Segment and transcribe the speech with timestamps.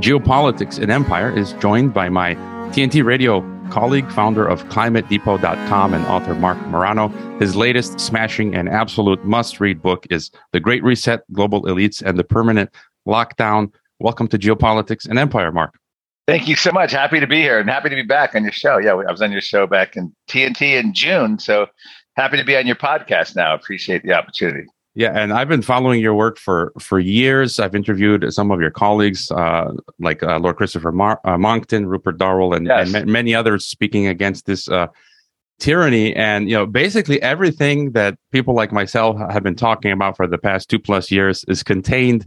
[0.00, 2.34] Geopolitics and Empire is joined by my
[2.72, 7.08] TNT Radio colleague, founder of ClimateDepot.com, and author Marc Morano.
[7.38, 12.18] His latest smashing and absolute must read book is The Great Reset Global Elites and
[12.18, 12.70] the Permanent
[13.06, 13.74] Lockdown.
[13.98, 15.78] Welcome to Geopolitics and Empire, Marc.
[16.26, 16.92] Thank you so much.
[16.92, 18.78] Happy to be here and happy to be back on your show.
[18.78, 21.38] Yeah, I was on your show back in TNT in June.
[21.38, 21.66] So
[22.16, 23.54] happy to be on your podcast now.
[23.54, 24.64] Appreciate the opportunity.
[24.94, 27.60] Yeah, and I've been following your work for for years.
[27.60, 32.18] I've interviewed some of your colleagues, uh, like uh, Lord Christopher Mar- uh, Monckton, Rupert
[32.18, 32.92] Darwell, and, yes.
[32.92, 34.88] and ma- many others, speaking against this uh,
[35.60, 36.14] tyranny.
[36.16, 40.38] And you know, basically everything that people like myself have been talking about for the
[40.38, 42.26] past two plus years is contained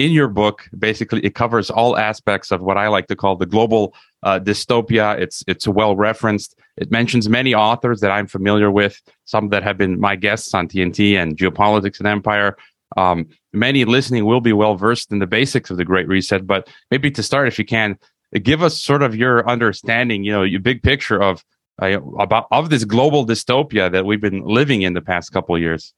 [0.00, 3.44] in your book basically it covers all aspects of what i like to call the
[3.44, 5.18] global uh, dystopia.
[5.18, 6.58] It's it's well referenced.
[6.76, 10.68] It mentions many authors that i'm familiar with some that have been my guests on
[10.68, 12.56] tnt and geopolitics and empire.
[12.96, 16.68] Um, many listening will be well versed in the basics of the great reset but
[16.90, 17.96] maybe to start if you can
[18.42, 21.44] give us sort of your understanding you know your big picture of
[21.80, 25.94] uh, about of this global dystopia that we've been living in the past couple years.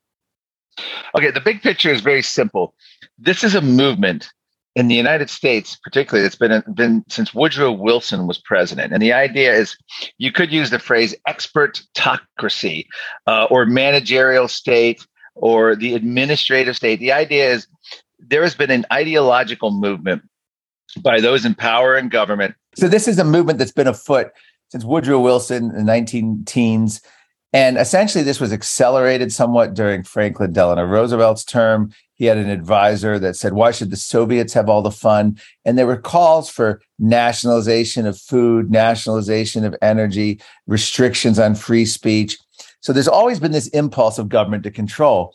[1.15, 2.75] Okay, the big picture is very simple.
[3.19, 4.33] This is a movement
[4.75, 8.93] in the United States, particularly, it's been been since Woodrow Wilson was president.
[8.93, 9.77] And the idea is,
[10.19, 12.87] you could use the phrase expertocracy
[13.27, 17.01] uh, or managerial state or the administrative state.
[17.01, 17.67] The idea is
[18.19, 20.23] there has been an ideological movement
[21.01, 22.55] by those in power and government.
[22.77, 24.29] So this is a movement that's been afoot
[24.71, 27.03] since Woodrow Wilson in the 19 teens
[27.53, 31.93] and essentially, this was accelerated somewhat during Franklin Delano Roosevelt's term.
[32.15, 35.39] He had an advisor that said, Why should the Soviets have all the fun?
[35.65, 42.39] And there were calls for nationalization of food, nationalization of energy, restrictions on free speech.
[42.81, 45.35] So there's always been this impulse of government to control.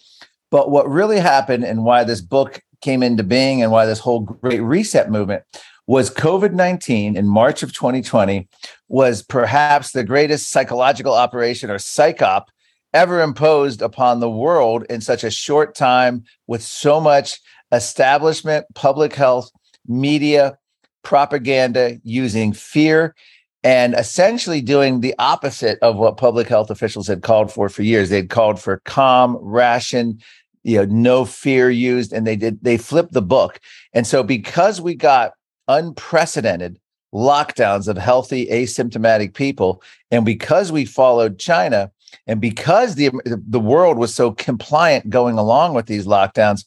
[0.50, 4.22] But what really happened and why this book came into being and why this whole
[4.22, 5.44] great reset movement
[5.88, 8.48] was COVID 19 in March of 2020
[8.90, 12.46] was perhaps the greatest psychological operation or psyop
[12.94, 17.40] ever imposed upon the world in such a short time with so much
[17.72, 19.50] establishment, public health,
[19.88, 20.58] media,
[21.04, 23.16] propaganda using fear
[23.64, 28.10] and essentially doing the opposite of what public health officials had called for for years.
[28.10, 30.20] They'd called for calm, ration,
[30.64, 33.60] you know, no fear used, and they did they flipped the book.
[33.94, 35.32] And so because we got
[35.68, 36.80] unprecedented
[37.14, 39.82] lockdowns of healthy asymptomatic people.
[40.12, 41.92] And because we followed china
[42.26, 46.66] and because the the world was so compliant going along with these lockdowns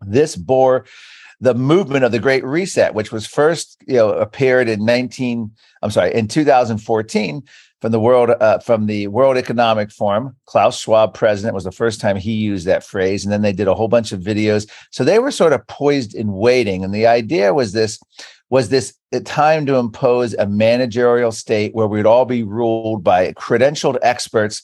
[0.00, 0.84] this bore
[1.40, 5.50] the movement of the great reset which was first you know appeared in 19
[5.82, 7.42] i'm sorry in 2014
[7.80, 10.36] from the world uh, from the World Economic Forum.
[10.46, 13.68] Klaus Schwab, president, was the first time he used that phrase, and then they did
[13.68, 14.68] a whole bunch of videos.
[14.90, 17.98] So they were sort of poised in waiting, and the idea was this:
[18.50, 18.94] was this
[19.24, 24.62] time to impose a managerial state where we'd all be ruled by credentialed experts.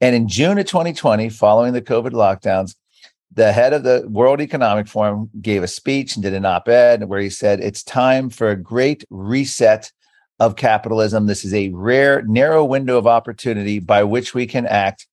[0.00, 2.74] And in June of 2020, following the COVID lockdowns,
[3.32, 7.04] the head of the World Economic Forum gave a speech and did an op ed
[7.04, 9.92] where he said, It's time for a great reset
[10.38, 11.26] of capitalism.
[11.26, 15.06] This is a rare, narrow window of opportunity by which we can act.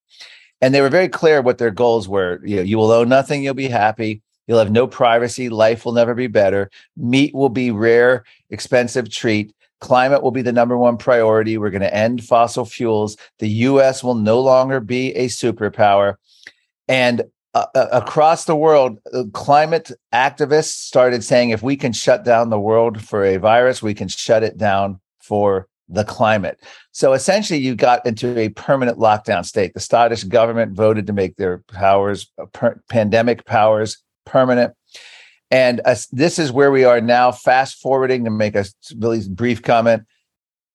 [0.62, 2.40] And they were very clear what their goals were.
[2.46, 4.22] You, know, you will own nothing, you'll be happy.
[4.48, 5.50] You'll have no privacy.
[5.50, 6.70] Life will never be better.
[6.98, 9.54] Meat will be rare, expensive treat.
[9.80, 11.58] Climate will be the number one priority.
[11.58, 13.18] We're going to end fossil fuels.
[13.40, 16.16] The US will no longer be a superpower.
[16.88, 17.24] And
[17.54, 22.50] uh, uh, across the world, uh, climate activists started saying if we can shut down
[22.50, 26.60] the world for a virus, we can shut it down for the climate.
[26.92, 29.74] So essentially, you got into a permanent lockdown state.
[29.74, 34.74] The Scottish government voted to make their powers, uh, per- pandemic powers, permanent.
[35.52, 37.32] And uh, this is where we are now.
[37.32, 38.66] Fast forwarding to make a
[38.98, 40.04] really brief comment.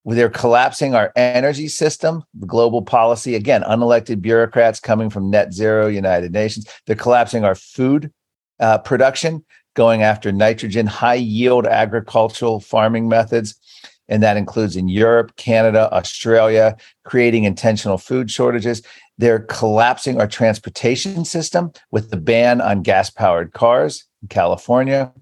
[0.04, 3.34] They're collapsing our energy system, global policy.
[3.34, 6.66] Again, unelected bureaucrats coming from net zero, United Nations.
[6.86, 8.10] They're collapsing our food
[8.60, 9.44] uh, production,
[9.74, 13.58] going after nitrogen, high yield agricultural farming methods
[14.08, 18.82] and that includes in Europe, Canada, Australia, creating intentional food shortages.
[19.18, 25.12] They're collapsing our transportation system with the ban on gas powered cars in California.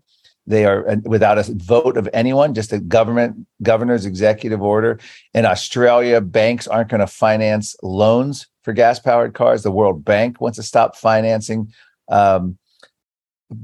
[0.46, 5.00] They are without a vote of anyone, just a government governor's executive order.
[5.34, 9.64] In Australia, banks aren't going to finance loans for gas powered cars.
[9.64, 11.72] The World Bank wants to stop financing
[12.08, 12.58] um,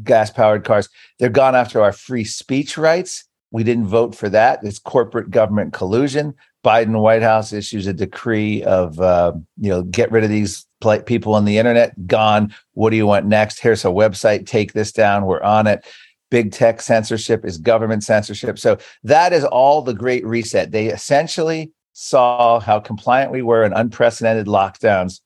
[0.03, 0.89] gas powered cars.
[1.21, 4.61] They're gone after our free speech rights we didn't vote for that.
[4.65, 6.35] It's corporate government collusion.
[6.65, 10.67] Biden White House issues a decree of uh, you know get rid of these
[11.07, 12.07] people on the internet.
[12.07, 12.53] Gone.
[12.73, 13.61] What do you want next?
[13.61, 14.47] Here's a website.
[14.47, 15.27] Take this down.
[15.27, 15.87] We're on it.
[16.31, 18.59] big tech censorship, is government censorship.
[18.59, 20.73] So that is all the great reset.
[20.73, 25.21] They essentially saw how compliant we were in unprecedented lockdowns,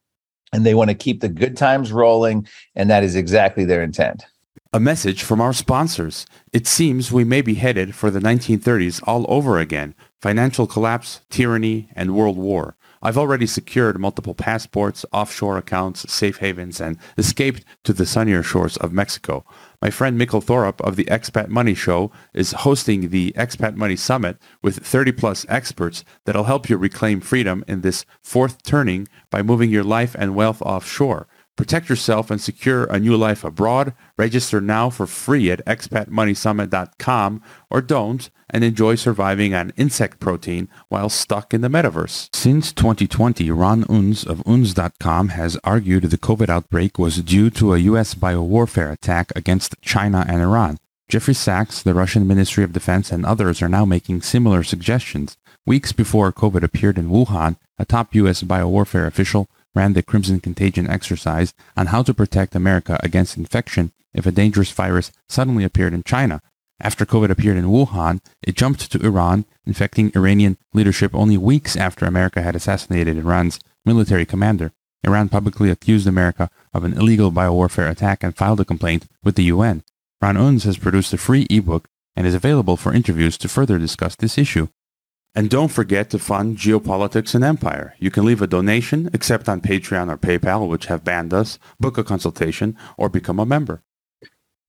[0.52, 2.46] and they want to keep the good times rolling.
[2.74, 4.26] And that is exactly their intent.
[4.72, 6.26] A message from our sponsors.
[6.52, 11.88] It seems we may be headed for the 1930s all over again financial collapse, tyranny,
[11.94, 12.76] and world war.
[13.02, 18.76] I've already secured multiple passports, offshore accounts, safe havens, and escaped to the sunnier shores
[18.78, 19.44] of Mexico.
[19.80, 24.38] My friend Mikkel Thorup of the Expat Money Show is hosting the Expat Money Summit
[24.62, 29.70] with 30 plus experts that'll help you reclaim freedom in this fourth turning by moving
[29.70, 31.28] your life and wealth offshore.
[31.56, 33.94] Protect yourself and secure a new life abroad.
[34.18, 41.08] Register now for free at expatmoneysummit.com or don't and enjoy surviving on insect protein while
[41.08, 42.28] stuck in the metaverse.
[42.34, 47.78] Since 2020, Ron Unz of Unz.com has argued the COVID outbreak was due to a
[47.78, 48.14] U.S.
[48.14, 50.78] biowarfare attack against China and Iran.
[51.08, 55.36] Jeffrey Sachs, the Russian Ministry of Defense, and others are now making similar suggestions.
[55.64, 58.42] Weeks before COVID appeared in Wuhan, a top U.S.
[58.42, 64.26] biowarfare official ran the Crimson Contagion exercise on how to protect America against infection if
[64.26, 66.40] a dangerous virus suddenly appeared in China.
[66.80, 72.06] After COVID appeared in Wuhan, it jumped to Iran, infecting Iranian leadership only weeks after
[72.06, 74.72] America had assassinated Iran's military commander.
[75.04, 79.44] Iran publicly accused America of an illegal biowarfare attack and filed a complaint with the
[79.44, 79.84] UN.
[80.20, 84.16] Ron Unz has produced a free ebook and is available for interviews to further discuss
[84.16, 84.68] this issue.
[85.36, 87.94] And don't forget to fund Geopolitics and Empire.
[87.98, 91.98] You can leave a donation, except on Patreon or PayPal, which have banned us, book
[91.98, 93.82] a consultation, or become a member.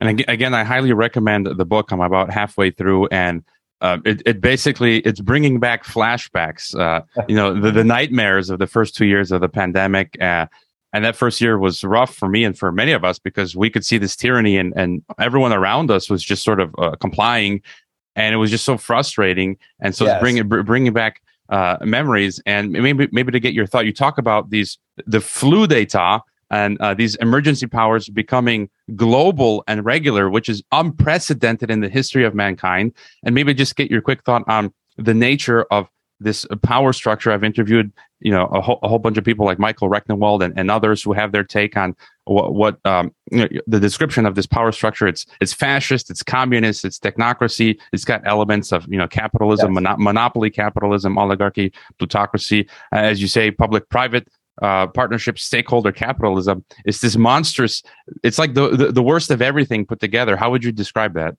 [0.02, 1.92] And again, I highly recommend the book.
[1.92, 3.46] I'm about halfway through, and
[3.80, 6.78] uh, it, it, basically it's bringing back flashbacks.
[6.78, 10.22] Uh, you know, the, the, nightmares of the first two years of the pandemic.
[10.22, 10.48] Uh,
[10.92, 13.70] and that first year was rough for me and for many of us because we
[13.70, 17.62] could see this tyranny, and, and everyone around us was just sort of uh, complying
[18.18, 19.58] and it was just so frustrating.
[19.80, 20.20] And so yes.
[20.20, 23.86] bringing bringing back uh, memories and maybe maybe to get your thought.
[23.86, 29.86] You talk about these the flu data and uh, these emergency powers becoming global and
[29.86, 32.94] regular, which is unprecedented in the history of mankind.
[33.24, 35.88] And maybe just get your quick thought on the nature of
[36.20, 37.32] this power structure.
[37.32, 37.92] I've interviewed,
[38.22, 41.04] you know, a, whole, a whole bunch of people like Michael Rectenwald and, and others
[41.04, 41.96] who have their take on
[42.28, 45.08] what, what um, you know, the description of this power structure.
[45.08, 47.80] It's it's fascist, it's communist, it's technocracy.
[47.94, 49.84] It's got elements of you know capitalism, yes.
[49.84, 52.68] mono- monopoly capitalism, oligarchy, plutocracy.
[52.94, 54.28] Uh, as you say, public-private
[54.62, 56.64] uh, partnership, stakeholder capitalism.
[56.86, 57.84] It's this monstrous.
[58.24, 60.36] It's like the, the the worst of everything put together.
[60.36, 61.36] How would you describe that?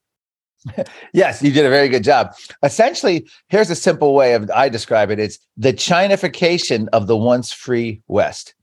[1.13, 2.33] yes, you did a very good job.
[2.63, 7.51] Essentially, here's a simple way of I describe it: it's the Chinification of the once
[7.51, 8.53] free West.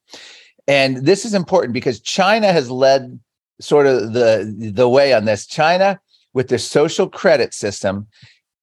[0.68, 3.18] And this is important because China has led
[3.60, 5.46] sort of the the way on this.
[5.46, 6.00] China
[6.34, 8.06] with their social credit system,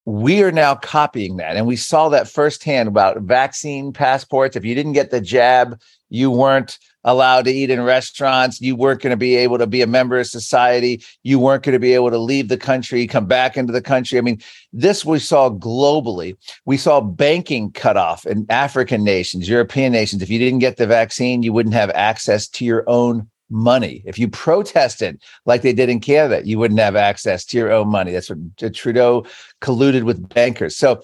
[0.04, 1.56] we are now copying that.
[1.56, 4.54] And we saw that firsthand about vaccine passports.
[4.54, 5.80] If you didn't get the jab,
[6.10, 8.60] you weren't allowed to eat in restaurants.
[8.60, 11.02] You weren't going to be able to be a member of society.
[11.22, 14.18] You weren't going to be able to leave the country, come back into the country.
[14.18, 14.40] I mean,
[14.72, 16.36] this we saw globally.
[16.64, 20.22] We saw banking cut off in African nations, European nations.
[20.22, 24.02] If you didn't get the vaccine, you wouldn't have access to your own money.
[24.06, 27.88] If you protested like they did in Canada, you wouldn't have access to your own
[27.88, 28.12] money.
[28.12, 29.26] That's what Trudeau
[29.60, 30.76] colluded with bankers.
[30.76, 31.02] So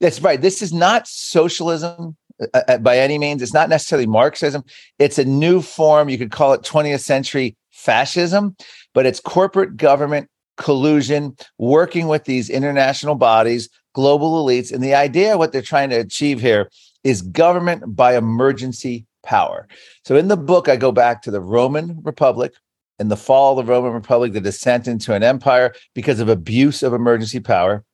[0.00, 0.40] that's right.
[0.40, 3.42] This is not socialism uh, uh, by any means.
[3.42, 4.64] It's not necessarily Marxism.
[4.98, 6.08] It's a new form.
[6.08, 8.56] You could call it 20th century fascism,
[8.94, 10.28] but it's corporate government
[10.58, 14.72] collusion, working with these international bodies, global elites.
[14.72, 16.68] And the idea, what they're trying to achieve here,
[17.04, 19.66] is government by emergency power.
[20.04, 22.52] So in the book, I go back to the Roman Republic.
[23.00, 26.82] In the fall of the Roman Republic, the descent into an empire because of abuse
[26.82, 27.84] of emergency power,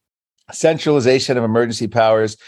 [0.51, 2.39] centralization of emergency powers,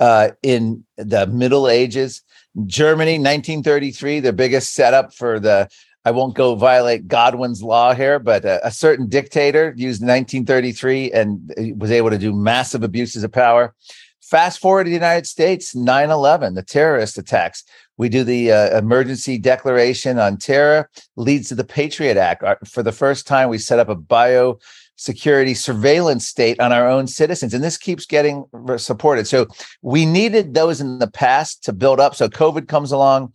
[0.00, 2.22] uh, in the Middle Ages.
[2.66, 5.68] Germany, 1933, the biggest setup for the
[6.04, 11.76] I won't go violate Godwin's law here, but a, a, certain dictator used 1933 and
[11.76, 13.74] was able to do massive abuses of power.
[14.22, 17.64] Fast forward to the United States, 9 11, the terrorist attacks.
[17.98, 22.42] We do the uh, emergency declaration on terror, leads to the Patriot Act.
[22.68, 24.60] For the first time, we set up a bio
[24.98, 27.54] security surveillance state on our own citizens.
[27.54, 28.44] And this keeps getting
[28.76, 29.26] supported.
[29.26, 29.46] So
[29.80, 32.14] we needed those in the past to build up.
[32.16, 33.32] So COVID comes along,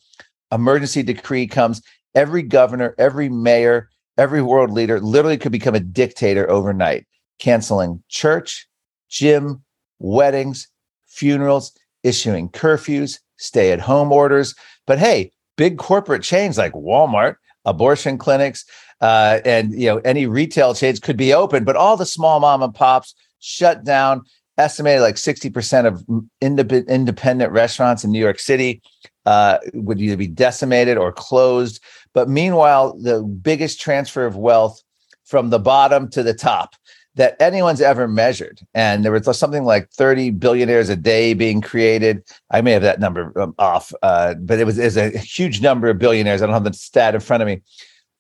[0.52, 1.82] emergency decree comes.
[2.14, 7.08] Every governor, every mayor, every world leader literally could become a dictator overnight,
[7.40, 8.68] canceling church,
[9.10, 9.64] gym,
[10.00, 10.68] weddings,
[11.08, 11.72] funerals,
[12.04, 14.54] issuing curfews, stay at home orders.
[14.86, 18.66] But hey, big corporate chains like Walmart, abortion clinics,
[19.04, 22.64] uh, and you know any retail chains could be open, but all the small mom
[22.64, 24.24] and pops shut down.
[24.58, 26.06] Estimated like sixty percent of
[26.40, 28.82] independent restaurants in New York City
[29.26, 31.84] uh, would either be decimated or closed.
[32.14, 34.82] But meanwhile, the biggest transfer of wealth
[35.26, 36.76] from the bottom to the top
[37.16, 38.62] that anyone's ever measured.
[38.74, 42.24] And there was something like 30 billionaires a day being created.
[42.52, 45.62] I may have that number um, off, uh, but it was, it was a huge
[45.62, 46.42] number of billionaires.
[46.42, 47.62] I don't have the stat in front of me.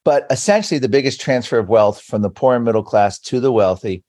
[0.06, 3.52] But essentially, the biggest transfer of wealth from the poor and middle class to the
[3.52, 4.04] wealthy.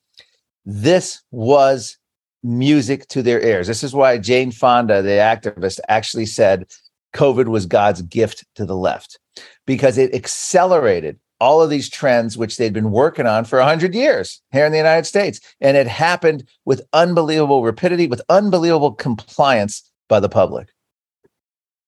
[0.65, 1.99] This was
[2.43, 3.67] music to their ears.
[3.67, 6.67] This is why Jane Fonda, the activist, actually said
[7.15, 9.19] COVID was God's gift to the left
[9.67, 14.41] because it accelerated all of these trends which they'd been working on for 100 years
[14.53, 20.21] here in the United States and it happened with unbelievable rapidity with unbelievable compliance by
[20.21, 20.69] the public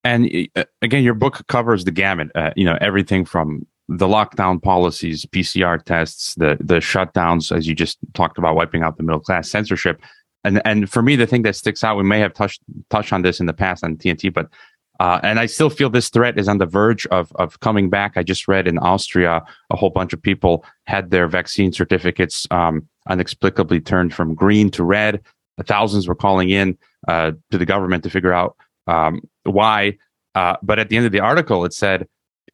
[0.03, 4.61] and uh, again your book covers the gamut uh, you know everything from the lockdown
[4.61, 9.21] policies PCR tests the the shutdowns as you just talked about wiping out the middle
[9.21, 10.00] class censorship
[10.43, 13.23] and and for me the thing that sticks out we may have touched touched on
[13.23, 14.49] this in the past on TNT but
[14.99, 18.12] uh, and I still feel this threat is on the verge of, of coming back.
[18.16, 22.88] I just read in Austria, a whole bunch of people had their vaccine certificates um,
[23.11, 25.21] inexplicably turned from green to red.
[25.64, 26.78] Thousands were calling in
[27.09, 29.99] uh, to the government to figure out um, why.
[30.35, 32.07] Uh, but at the end of the article, it said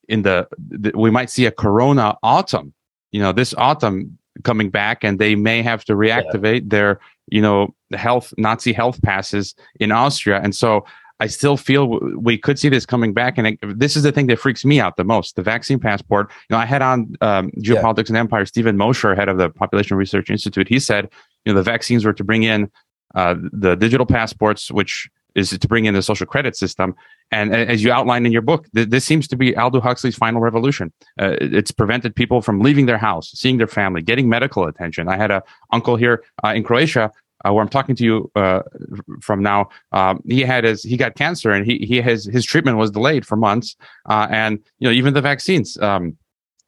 [0.08, 2.72] in the, the, we might see a corona autumn.
[3.10, 6.68] You know, this autumn coming back, and they may have to reactivate yeah.
[6.68, 10.40] their you know health Nazi health passes in Austria.
[10.42, 10.84] And so
[11.20, 13.38] I still feel we could see this coming back.
[13.38, 16.30] And it, this is the thing that freaks me out the most the vaccine passport.
[16.50, 18.08] You know, I had on um, Geopolitics yeah.
[18.08, 20.66] and Empire, Steven Mosher, head of the Population Research Institute.
[20.68, 21.08] He said,
[21.44, 22.70] you know, the vaccines were to bring in
[23.14, 26.94] uh, the digital passports, which is to bring in the social credit system.
[27.30, 30.40] And as you outlined in your book, th- this seems to be Aldous Huxley's final
[30.40, 30.92] revolution.
[31.20, 35.08] Uh, it's prevented people from leaving their house, seeing their family, getting medical attention.
[35.08, 37.10] I had a uncle here uh, in Croatia
[37.44, 38.62] uh, where I'm talking to you uh,
[39.20, 42.76] from now, um, he had his he got cancer and he he has his treatment
[42.76, 43.76] was delayed for months,
[44.08, 45.76] uh, and you know even the vaccines.
[45.78, 46.16] Um,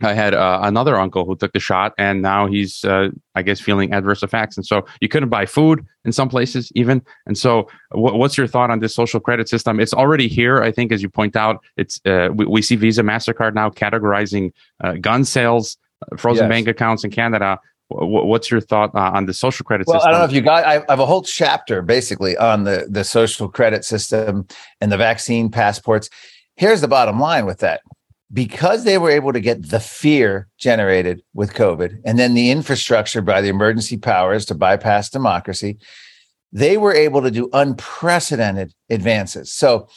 [0.02, 3.60] I had uh, another uncle who took the shot, and now he's, uh, I guess,
[3.60, 4.56] feeling adverse effects.
[4.56, 7.00] And so you couldn't buy food in some places, even.
[7.26, 9.78] And so, w- what's your thought on this social credit system?
[9.78, 11.62] It's already here, I think, as you point out.
[11.76, 14.52] It's uh, we, we, see Visa, Mastercard now categorizing
[15.00, 15.76] gun sales,
[16.18, 16.50] frozen yes.
[16.50, 17.58] bank accounts in Canada
[17.88, 20.08] What's your thought uh, on the social credit well, system?
[20.08, 20.64] I don't know if you got.
[20.64, 24.46] I have a whole chapter basically on the the social credit system
[24.80, 26.08] and the vaccine passports.
[26.56, 27.82] Here's the bottom line with that:
[28.32, 33.22] because they were able to get the fear generated with COVID and then the infrastructure
[33.22, 35.78] by the emergency powers to bypass democracy,
[36.52, 39.52] they were able to do unprecedented advances.
[39.52, 39.88] So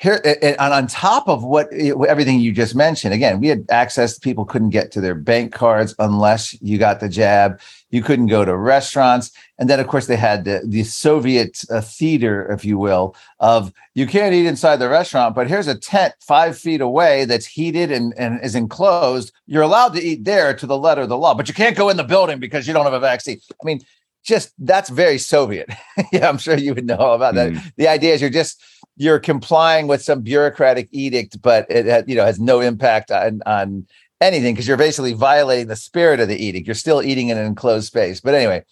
[0.00, 4.18] here and on top of what eh, everything you just mentioned again we had access
[4.18, 7.60] people couldn't get to their bank cards unless you got the jab
[7.90, 9.30] you couldn't go to restaurants.
[9.58, 13.72] And then of course they had the, the soviet uh, theater if you will of
[13.94, 17.90] you can't eat inside the restaurant but here's a tent five feet away that's heated
[17.90, 19.32] and, and is enclosed.
[19.46, 21.88] You're allowed to eat there to the letter of the law but you can't go
[21.88, 23.40] in the building because you don't have a vaccine.
[23.50, 23.80] I mean
[24.22, 25.70] just that's very soviet.
[26.12, 27.52] Yeah i'm sure you would know about that.
[27.52, 27.72] Mm.
[27.76, 28.62] the idea is you're just
[29.00, 33.86] you're complying with some bureaucratic edict, but it you know has no impact on on
[34.20, 36.66] anything because you're basically violating the spirit of the edict.
[36.66, 38.20] You're still eating in an enclosed space.
[38.20, 38.64] But anyway,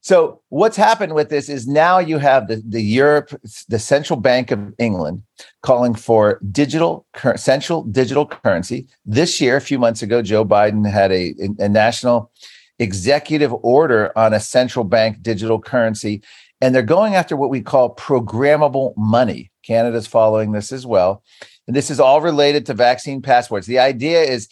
[0.00, 3.30] so what's happened with this is now you have the, the Europe,
[3.68, 5.22] the Central Bank of England
[5.62, 8.86] calling for digital central digital currency.
[9.06, 12.30] This year, a few months ago, Joe Biden had a, a national
[12.78, 16.22] executive order on a central bank digital currency.
[16.60, 19.50] And they're going after what we call programmable money.
[19.62, 21.22] Canada's following this as well.
[21.66, 23.66] And this is all related to vaccine passports.
[23.66, 24.48] The idea is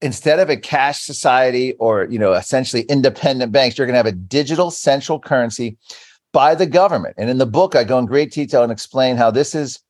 [0.00, 4.06] instead of a cash society or, you know, essentially independent banks, you're going to have
[4.06, 5.76] a digital central currency
[6.32, 7.14] by the government.
[7.16, 9.80] And in the book, I go in great detail and explain how this is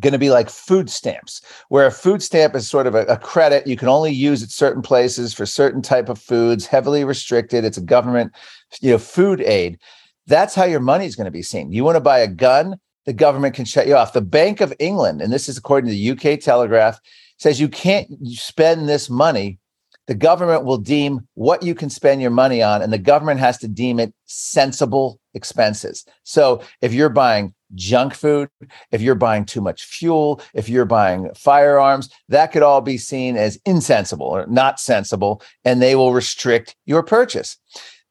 [0.00, 3.16] going to be like food stamps, where a food stamp is sort of a, a,
[3.16, 7.64] credit you can only use at certain places for certain type of foods, heavily restricted.
[7.64, 8.32] It's a government,
[8.80, 9.78] you know, food aid.
[10.26, 11.70] That's how your money is going to be seen.
[11.70, 14.14] You want to buy a gun, the government can shut you off.
[14.14, 16.98] The Bank of England, and this is according to the UK Telegraph,
[17.38, 19.58] says you can't spend this money.
[20.06, 23.56] The government will deem what you can spend your money on, and the government has
[23.58, 26.04] to deem it sensible expenses.
[26.24, 28.48] So if you're buying junk food,
[28.92, 33.36] if you're buying too much fuel, if you're buying firearms, that could all be seen
[33.36, 37.56] as insensible or not sensible, and they will restrict your purchase.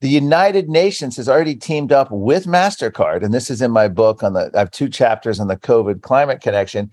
[0.02, 4.22] The United Nations has already teamed up with MasterCard, and this is in my book
[4.22, 6.92] on the I have two chapters on the COVID climate connection.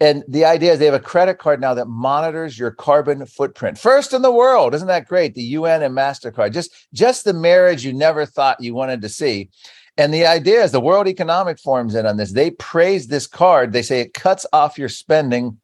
[0.00, 3.78] And the idea is they have a credit card now that monitors your carbon footprint.
[3.78, 4.74] First in the world.
[4.74, 5.34] Isn't that great?
[5.34, 6.52] The UN and MasterCard.
[6.52, 9.50] Just, just the marriage you never thought you wanted to see.
[9.98, 12.32] And the idea is the World Economic Forum's in on this.
[12.32, 13.72] They praise this card.
[13.72, 15.58] They say it cuts off your spending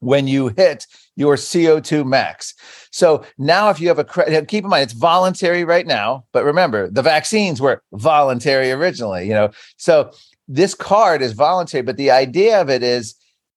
[0.00, 2.54] when you hit your CO2 max.
[2.90, 6.44] So now, if you have a credit, keep in mind it's voluntary right now, but
[6.44, 9.50] remember the vaccines were voluntary originally, you know.
[9.76, 10.10] So
[10.48, 13.14] this card is voluntary, but the idea of it is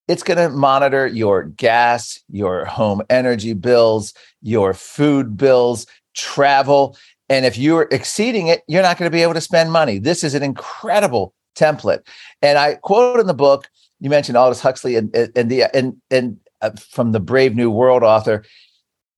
[0.10, 5.86] it's going to monitor your gas, your home energy bills, your food bills,
[6.16, 6.98] travel.
[7.30, 10.00] And if you're exceeding it, you're not going to be able to spend money.
[10.00, 12.02] This is an incredible template.
[12.42, 16.38] And I quote in the book, you mentioned Aldous Huxley and, and the and and
[16.62, 18.44] uh, from the Brave New World author.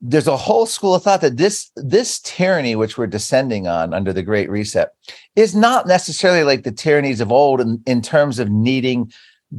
[0.02, 4.12] There's a whole school of thought that this this tyranny which we're descending on under
[4.12, 4.90] the Great Reset
[5.36, 9.12] is not necessarily like the tyrannies of old in, in terms of needing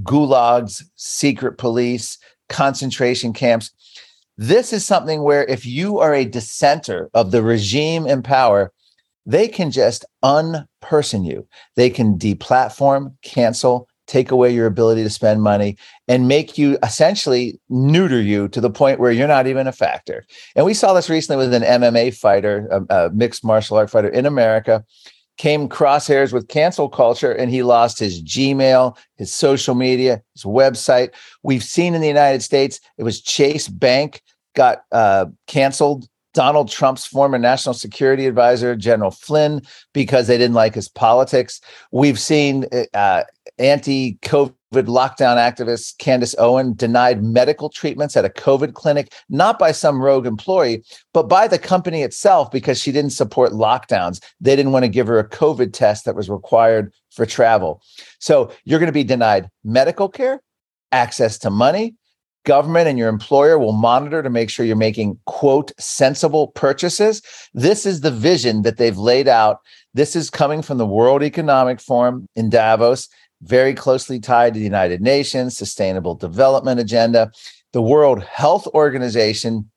[0.02, 2.18] gulags, secret police,
[2.48, 3.70] concentration camps.
[4.36, 8.72] This is something where if you are a dissenter of the regime in power,
[9.26, 11.46] they can just unperson you.
[11.76, 15.76] They can deplatform, cancel, take away your ability to spend money
[16.08, 20.26] and make you essentially neuter you to the point where you're not even a factor.
[20.56, 24.08] And we saw this recently with an MMA fighter, a, a mixed martial art fighter
[24.08, 24.84] in America,
[25.38, 31.10] came crosshairs with cancel culture and he lost his Gmail, his social media, his website.
[31.42, 34.22] We've seen in the United States, it was Chase Bank
[34.54, 39.62] got uh, canceled Donald Trump's former national security advisor, General Flynn,
[39.92, 41.60] because they didn't like his politics.
[41.90, 43.24] We've seen uh,
[43.58, 49.72] anti COVID lockdown activist Candace Owen denied medical treatments at a COVID clinic, not by
[49.72, 50.82] some rogue employee,
[51.12, 54.22] but by the company itself because she didn't support lockdowns.
[54.40, 57.82] They didn't want to give her a COVID test that was required for travel.
[58.18, 60.40] So you're going to be denied medical care,
[60.92, 61.94] access to money,
[62.44, 67.22] government and your employer will monitor to make sure you're making quote sensible purchases
[67.54, 69.60] this is the vision that they've laid out
[69.94, 73.08] this is coming from the world economic forum in davos
[73.42, 77.30] very closely tied to the united nations sustainable development agenda.
[77.72, 79.70] The world health organization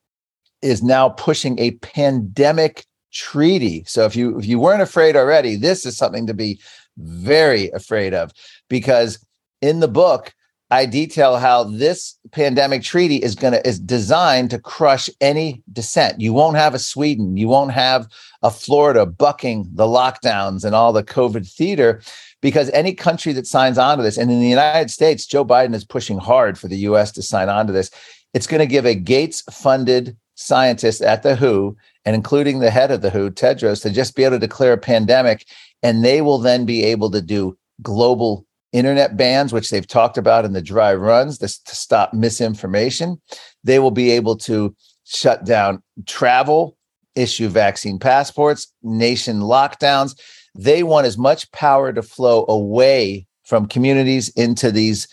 [0.62, 3.84] is now pushing a pandemic treaty.
[3.88, 6.60] So if you if you weren't afraid already this is something to be
[6.98, 8.32] very afraid of
[8.70, 9.20] because
[9.62, 10.34] in the book
[10.71, 16.19] I detail how this pandemic treaty is going to is designed to crush any dissent.
[16.19, 18.08] You won't have a Sweden, you won't have
[18.41, 22.01] a Florida bucking the lockdowns and all the COVID theater
[22.41, 25.75] because any country that signs on to this and in the United States Joe Biden
[25.75, 27.91] is pushing hard for the US to sign on to this.
[28.34, 32.91] It's going to give a Gates funded scientist at the WHO and including the head
[32.91, 35.45] of the WHO Tedros to just be able to declare a pandemic
[35.84, 38.45] and they will then be able to do global
[38.76, 43.22] internet bans, which they've talked about in the dry runs to, to stop misinformation.
[43.64, 46.78] They will be able to shut down travel,
[47.16, 50.20] issue vaccine passports, nation lockdowns.
[50.56, 55.08] They want as much power to flow away from communities into these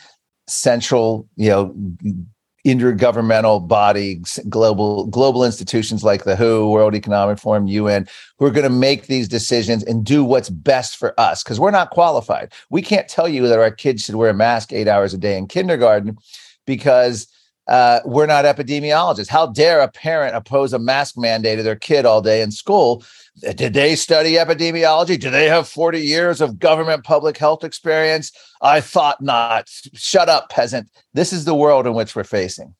[0.48, 1.74] central, you know,
[2.64, 8.06] intergovernmental bodies, global global institutions like the WHO, World Economic Forum, UN,
[8.38, 11.72] who are going to make these decisions and do what's best for us because we're
[11.72, 12.52] not qualified.
[12.70, 15.36] We can't tell you that our kids should wear a mask eight hours a day
[15.36, 16.16] in kindergarten
[16.64, 17.26] because
[17.66, 19.28] uh, we're not epidemiologists.
[19.28, 23.04] How dare a parent oppose a mask mandate to their kid all day in school?
[23.40, 25.18] Did they study epidemiology?
[25.18, 28.30] Do they have 40 years of government public health experience?
[28.60, 29.68] I thought not.
[29.94, 30.90] Shut up, peasant.
[31.14, 32.74] This is the world in which we're facing.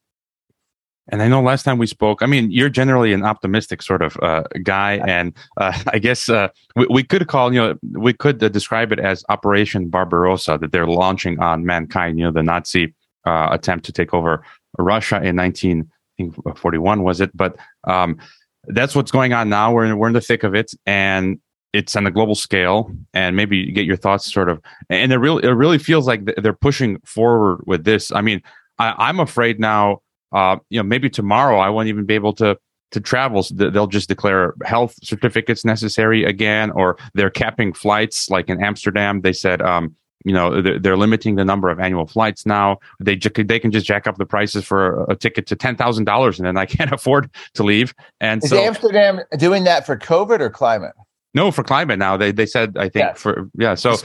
[1.08, 4.16] And I know last time we spoke, I mean, you're generally an optimistic sort of
[4.22, 5.00] uh, guy.
[5.06, 8.92] And uh, I guess uh, we, we, could call, you know, we could uh, describe
[8.92, 12.94] it as Operation Barbarossa that they're launching on mankind, you know, the Nazi
[13.26, 14.44] uh, attempt to take over
[14.78, 17.36] Russia in 1941, was it?
[17.36, 18.18] But um,
[18.66, 19.72] that's what's going on now.
[19.72, 21.38] We're in, we're in the thick of it, and
[21.72, 22.90] it's on a global scale.
[23.14, 24.60] And maybe you get your thoughts, sort of.
[24.90, 28.12] And it really, it really feels like they're pushing forward with this.
[28.12, 28.42] I mean,
[28.78, 30.02] I, am afraid now.
[30.32, 32.56] Uh, you know, maybe tomorrow I won't even be able to
[32.92, 33.42] to travel.
[33.42, 38.30] So they'll just declare health certificates necessary again, or they're capping flights.
[38.30, 42.06] Like in Amsterdam, they said um, you know they're, they're, limiting the number of annual
[42.06, 42.78] flights now.
[43.00, 46.56] They they can just jack up the prices for a, ticket to $10,000 and then
[46.56, 47.94] I can't afford to leave.
[48.20, 50.92] And is so Amsterdam doing that for covid or climate?
[51.34, 52.16] No for climate now.
[52.16, 53.96] They they said I think for yeah so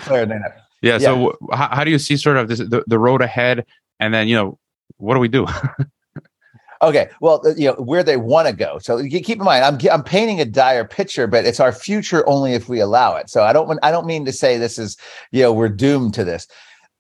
[0.82, 3.66] yeah, yeah, so how, how do you see sort of this, the, the road ahead?
[4.00, 4.60] And then you know
[4.98, 5.48] what do we do
[6.82, 8.80] Okay, well, uh, you know where they want to go.
[8.80, 12.54] So keep in mind, I'm I'm painting a dire picture, but it's our future only
[12.54, 13.30] if we allow it.
[13.30, 14.98] So I don't I don't mean to say this is
[15.32, 16.48] you know we're doomed to this.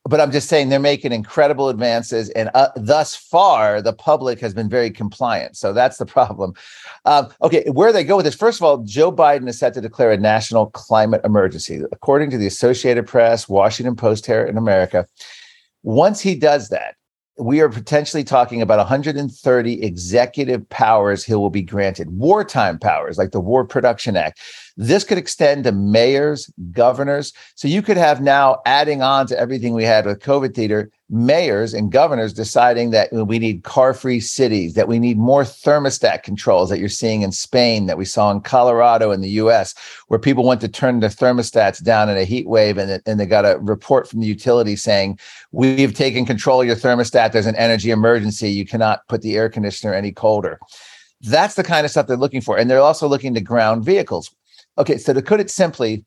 [0.08, 4.54] but I'm just saying they're making incredible advances, and uh, thus far the public has
[4.54, 5.58] been very compliant.
[5.58, 6.54] So that's the problem.
[7.06, 8.36] Um, okay, where they go with this?
[8.36, 12.38] First of all, Joe Biden is set to declare a national climate emergency, according to
[12.38, 15.06] the Associated Press, Washington Post here in America.
[15.84, 16.96] Once he does that,
[17.40, 23.32] we are potentially talking about 130 executive powers he will be granted, wartime powers like
[23.32, 24.40] the War Production Act.
[24.76, 27.34] This could extend to mayors, governors.
[27.56, 31.74] So you could have now adding on to everything we had with COVID theater, mayors
[31.74, 36.70] and governors deciding that we need car free cities, that we need more thermostat controls
[36.70, 39.74] that you're seeing in Spain, that we saw in Colorado in the US,
[40.08, 43.26] where people went to turn their thermostats down in a heat wave and, and they
[43.26, 45.18] got a report from the utility saying,
[45.52, 47.32] We've taken control of your thermostat.
[47.32, 48.50] There's an energy emergency.
[48.52, 50.60] You cannot put the air conditioner any colder.
[51.22, 52.58] That's the kind of stuff they're looking for.
[52.58, 54.30] And they're also looking to ground vehicles.
[54.78, 56.06] Okay, so to put it simply,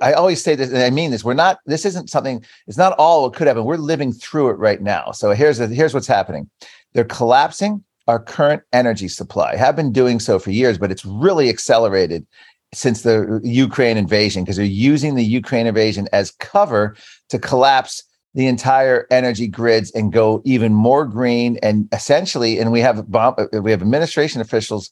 [0.00, 1.24] I always say this, and I mean this.
[1.24, 1.58] We're not.
[1.66, 2.44] This isn't something.
[2.66, 3.64] It's not all what could happen.
[3.64, 5.10] We're living through it right now.
[5.10, 6.48] So here's the, here's what's happening.
[6.92, 9.56] They're collapsing our current energy supply.
[9.56, 12.26] Have been doing so for years, but it's really accelerated
[12.72, 16.96] since the Ukraine invasion because they're using the Ukraine invasion as cover
[17.30, 18.02] to collapse
[18.34, 23.06] the entire energy grids and go even more green and essentially and we have
[23.52, 24.90] we have administration officials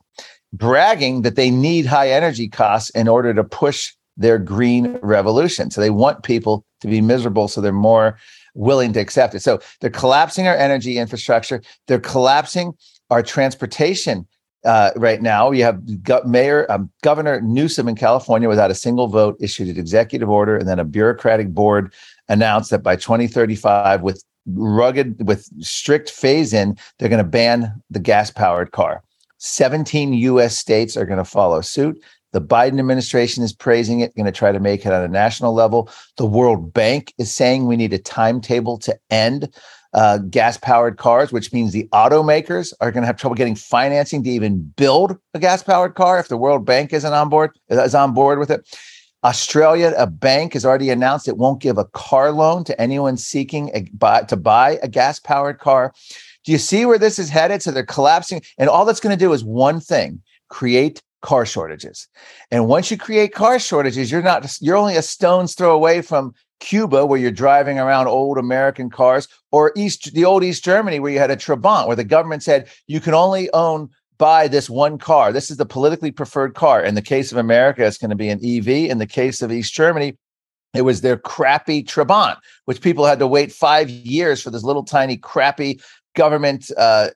[0.52, 5.70] bragging that they need high energy costs in order to push their green revolution.
[5.70, 8.18] So they want people to be miserable so they're more
[8.54, 9.40] willing to accept it.
[9.40, 11.62] So they're collapsing our energy infrastructure.
[11.86, 12.74] They're collapsing
[13.10, 14.26] our transportation
[14.64, 15.50] uh, right now.
[15.50, 15.82] You have
[16.26, 20.68] Mayor um, Governor Newsom in California, without a single vote, issued an executive order, and
[20.68, 21.92] then a bureaucratic board
[22.28, 28.00] announced that by 2035, with rugged, with strict phase in, they're going to ban the
[28.00, 29.02] gas powered car.
[29.38, 32.00] 17 US states are going to follow suit.
[32.32, 35.54] The Biden administration is praising it, going to try to make it on a national
[35.54, 35.90] level.
[36.16, 39.54] The World Bank is saying we need a timetable to end
[39.94, 44.24] uh, gas powered cars, which means the automakers are going to have trouble getting financing
[44.24, 47.94] to even build a gas powered car if the World Bank isn't on board, is
[47.94, 48.66] on board with it.
[49.24, 53.70] Australia, a bank has already announced it won't give a car loan to anyone seeking
[53.72, 55.92] a, buy, to buy a gas powered car.
[56.44, 57.62] Do you see where this is headed?
[57.62, 58.42] So they're collapsing.
[58.58, 62.08] And all that's going to do is one thing create car shortages.
[62.50, 66.34] And once you create car shortages, you're not, you're only a stone's throw away from
[66.60, 71.10] Cuba, where you're driving around old American cars, or East, the old East Germany, where
[71.10, 74.98] you had a Trabant, where the government said you can only own buy this one
[74.98, 75.32] car.
[75.32, 76.84] This is the politically preferred car.
[76.84, 78.88] In the case of America, it's going to be an EV.
[78.88, 80.16] In the case of East Germany,
[80.74, 84.84] it was their crappy Trabant, which people had to wait five years for this little
[84.84, 85.80] tiny crappy
[86.14, 87.08] government uh,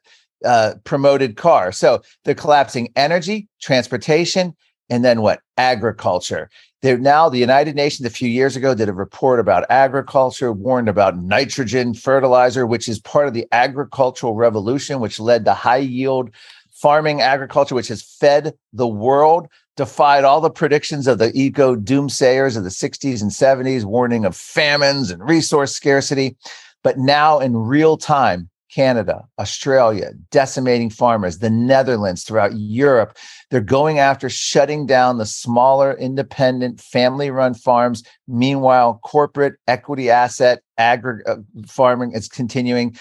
[0.45, 1.73] uh, promoted car.
[1.73, 4.55] So they're collapsing energy, transportation,
[4.89, 5.41] and then what?
[5.57, 6.49] Agriculture.
[6.83, 10.89] They're now the United Nations a few years ago did a report about agriculture, warned
[10.89, 16.31] about nitrogen fertilizer, which is part of the agricultural revolution, which led to high yield
[16.71, 22.57] farming agriculture, which has fed the world, defied all the predictions of the eco doomsayers
[22.57, 26.37] of the 60s and 70s, warning of famines and resource scarcity.
[26.83, 33.17] But now in real time, Canada, Australia, decimating farmers, the Netherlands, throughout Europe.
[33.51, 38.03] They're going after shutting down the smaller, independent, family run farms.
[38.29, 41.37] Meanwhile, corporate equity asset agri- uh,
[41.67, 42.95] farming is continuing.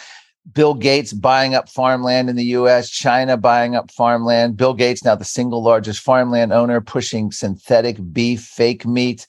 [0.54, 4.56] Bill Gates buying up farmland in the US, China buying up farmland.
[4.56, 9.28] Bill Gates, now the single largest farmland owner, pushing synthetic beef, fake meat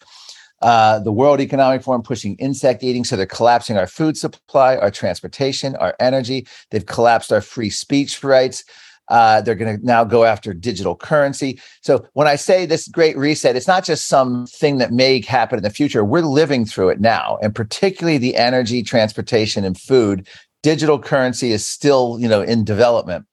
[0.63, 3.05] uh, the World Economic Forum pushing insect eating.
[3.05, 6.47] So they're collapsing our food supply, our transportation, our energy.
[6.71, 8.65] They've collapsed our free speech rights.
[9.09, 11.61] Uh, they're going to now go after digital currency.
[11.81, 15.63] So when I say this great reset, it's not just something that may happen in
[15.63, 16.05] the future.
[16.05, 20.27] We're living through it now, and particularly the energy, transportation, and food.
[20.65, 23.27] Digital currency is still, you know, in development.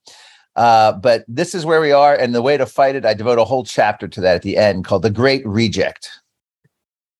[0.55, 3.39] Uh, but this is where we are, and the way to fight it, I devote
[3.39, 6.11] a whole chapter to that at the end called "The Great Reject."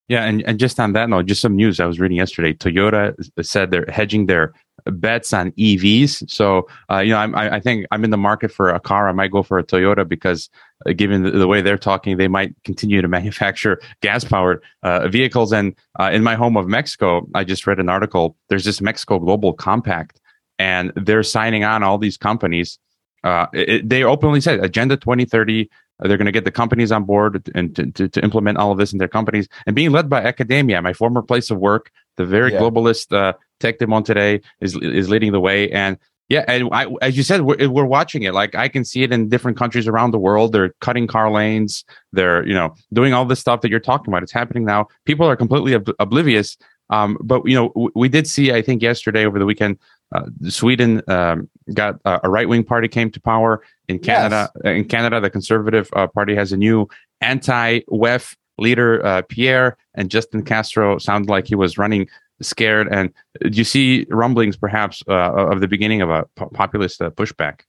[0.08, 2.52] Yeah, and, and just on that note, just some news I was reading yesterday.
[2.52, 4.52] Toyota said they're hedging their
[4.86, 6.30] bets on EVs.
[6.30, 9.08] So, uh, you know, I'm, I, think I'm in the market for a car.
[9.08, 10.50] I might go for a Toyota because,
[10.86, 15.08] uh, given the, the, way they're talking, they might continue to manufacture gas powered uh,
[15.08, 15.52] vehicles.
[15.52, 18.36] And uh, in my home of Mexico, I just read an article.
[18.48, 20.20] There's this Mexico Global Compact,
[20.58, 22.78] and they're signing on all these companies.
[23.22, 27.50] Uh, it, they openly said Agenda 2030 they're going to get the companies on board
[27.54, 30.22] and to, to, to, implement all of this in their companies and being led by
[30.22, 30.82] academia.
[30.82, 32.60] My former place of work, the very yeah.
[32.60, 35.70] globalist uh, Tec de Monterrey is is leading the way.
[35.70, 38.34] And yeah, and I, as you said, we're, we're watching it.
[38.34, 40.52] Like I can see it in different countries around the world.
[40.52, 41.84] They're cutting car lanes.
[42.12, 44.22] They're you know doing all this stuff that you're talking about.
[44.22, 44.88] It's happening now.
[45.04, 46.56] People are completely ob- oblivious.
[46.90, 49.78] Um, but you know, w- we did see, I think, yesterday over the weekend,
[50.12, 54.50] uh, Sweden um, got uh, a right wing party came to power in Canada.
[54.64, 54.76] Yes.
[54.76, 56.88] In Canada, the Conservative uh, Party has a new
[57.20, 62.08] anti-WEF leader, uh, Pierre, and Justin Castro sounded like he was running
[62.40, 62.88] scared.
[62.90, 67.60] And do you see rumblings, perhaps, uh, of the beginning of a populist pushback?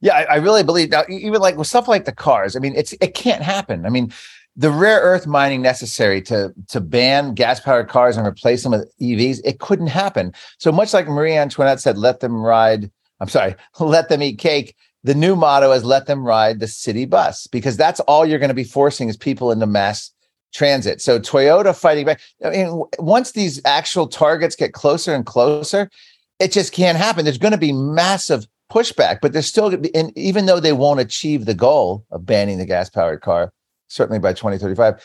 [0.00, 1.04] Yeah, I, I, really believe now.
[1.08, 3.84] Even like with stuff like the cars, I mean, it's it can't happen.
[3.84, 4.12] I mean,
[4.56, 8.90] the rare earth mining necessary to to ban gas powered cars and replace them with
[9.00, 10.32] EVs, it couldn't happen.
[10.58, 12.90] So much like Marie Antoinette said, "Let them ride."
[13.20, 14.74] I'm sorry, let them eat cake.
[15.04, 18.48] The new motto is "Let them ride the city bus," because that's all you're going
[18.48, 20.10] to be forcing is people into mass
[20.54, 21.02] transit.
[21.02, 22.20] So Toyota fighting back.
[22.44, 25.90] I mean, once these actual targets get closer and closer,
[26.38, 27.24] it just can't happen.
[27.24, 31.44] There's going to be massive pushback, but there's still, and even though they won't achieve
[31.44, 33.52] the goal of banning the gas powered car,
[33.88, 35.02] certainly by 2035.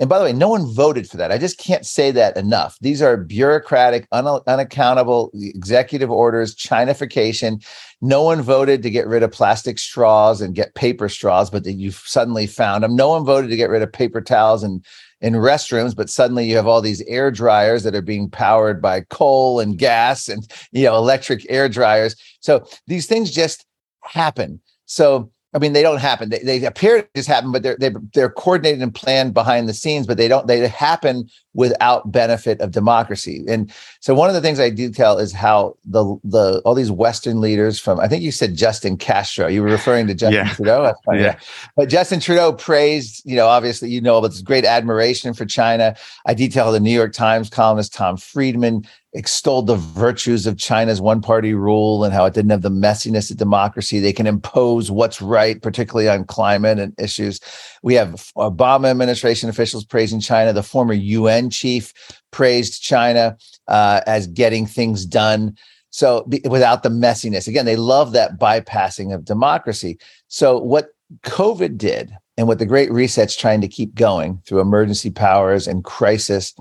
[0.00, 1.30] And by the way, no one voted for that.
[1.30, 2.78] I just can't say that enough.
[2.80, 7.62] These are bureaucratic, un- unaccountable executive orders, Chinafication.
[8.00, 11.78] No one voted to get rid of plastic straws and get paper straws, but then
[11.78, 12.96] you've suddenly found them.
[12.96, 14.82] No one voted to get rid of paper towels and
[15.20, 19.02] in restrooms, but suddenly you have all these air dryers that are being powered by
[19.10, 22.16] coal and gas and you know electric air dryers.
[22.40, 23.66] So these things just
[24.02, 24.60] happen.
[24.86, 26.28] So I mean, they don't happen.
[26.28, 29.74] They, they appear to just happen, but they're, they're they're coordinated and planned behind the
[29.74, 30.06] scenes.
[30.06, 30.46] But they don't.
[30.46, 33.44] They happen without benefit of democracy.
[33.48, 37.40] And so, one of the things I detail is how the the all these Western
[37.40, 39.46] leaders from I think you said Justin Castro.
[39.46, 40.54] You were referring to Justin yeah.
[40.54, 40.92] Trudeau.
[41.12, 41.38] Yeah.
[41.76, 43.22] But Justin Trudeau praised.
[43.24, 45.96] You know, obviously, you know about this great admiration for China.
[46.26, 51.20] I detail the New York Times columnist Tom Friedman extolled the virtues of China's one
[51.20, 53.98] party rule and how it didn't have the messiness of democracy.
[53.98, 57.40] They can impose what's right, particularly on climate and issues.
[57.82, 60.52] We have Obama administration officials praising China.
[60.52, 61.94] The former UN chief
[62.30, 63.36] praised China
[63.68, 65.56] uh, as getting things done.
[65.90, 69.98] So without the messiness, again, they love that bypassing of democracy.
[70.28, 70.88] So what
[71.24, 75.84] COVID did and what the Great Reset's trying to keep going through emergency powers and
[75.84, 76.54] crisis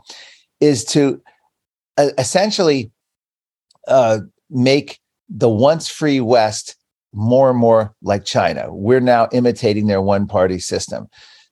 [0.59, 1.21] is to
[2.17, 2.91] essentially
[3.87, 6.75] uh, make the once free West
[7.13, 8.73] more and more like China.
[8.73, 11.07] We're now imitating their one party system.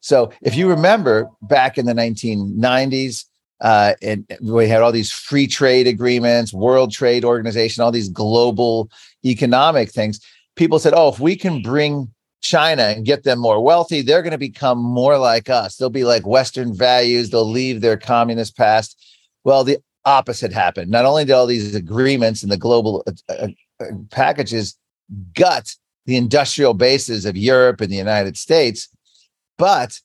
[0.08, 3.26] So if you remember back in the 1990s,
[3.60, 8.90] uh, and we had all these free trade agreements, World Trade Organization, all these global
[9.26, 10.22] economic things.
[10.56, 14.32] People said, "Oh, if we can bring China and get them more wealthy, they're going
[14.32, 15.76] to become more like us.
[15.76, 17.30] They'll be like Western values.
[17.30, 18.96] They'll leave their communist past."
[19.44, 20.90] Well, the opposite happened.
[20.90, 23.48] Not only did all these agreements and the global uh, uh,
[23.82, 24.78] uh, packages
[25.34, 28.88] gut the industrial bases of Europe and the United States,
[29.58, 30.00] but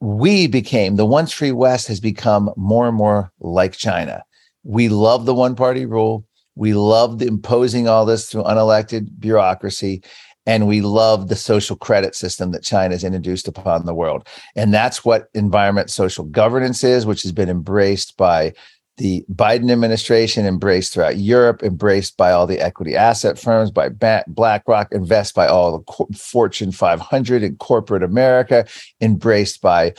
[0.00, 4.24] we became the once free West has become more and more like China.
[4.64, 6.26] We love the one party rule.
[6.54, 10.02] We love imposing all this through unelected bureaucracy.
[10.44, 14.26] And we love the social credit system that China has introduced upon the world.
[14.56, 18.54] And that's what environment social governance is, which has been embraced by
[18.98, 24.92] the Biden administration embraced throughout Europe, embraced by all the equity asset firms, by BlackRock,
[24.92, 28.66] invest by all the Fortune 500 in corporate America,
[29.00, 29.94] embraced by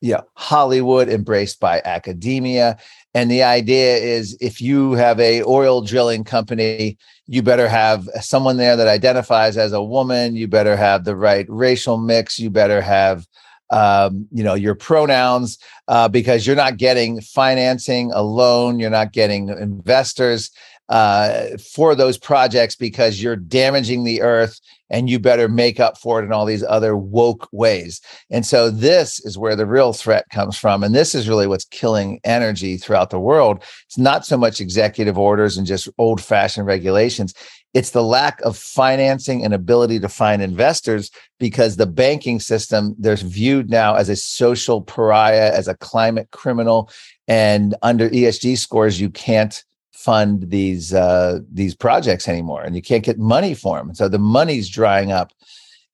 [0.00, 2.78] yeah, Hollywood, embraced by academia.
[3.12, 8.56] And the idea is if you have a oil drilling company, you better have someone
[8.56, 12.80] there that identifies as a woman, you better have the right racial mix, you better
[12.80, 13.26] have
[13.70, 19.12] um, you know your pronouns uh, because you're not getting financing a loan you're not
[19.12, 20.50] getting investors
[20.90, 26.20] uh, for those projects because you're damaging the earth and you better make up for
[26.20, 28.00] it in all these other woke ways.
[28.28, 31.64] And so this is where the real threat comes from and this is really what's
[31.66, 33.62] killing energy throughout the world.
[33.86, 37.34] It's not so much executive orders and just old fashioned regulations
[37.72, 43.16] it's the lack of financing and ability to find investors because the banking system they're
[43.16, 46.90] viewed now as a social pariah, as a climate criminal,
[47.28, 53.04] and under ESG scores you can't fund these uh, these projects anymore, and you can't
[53.04, 53.94] get money for them.
[53.94, 55.32] So the money's drying up,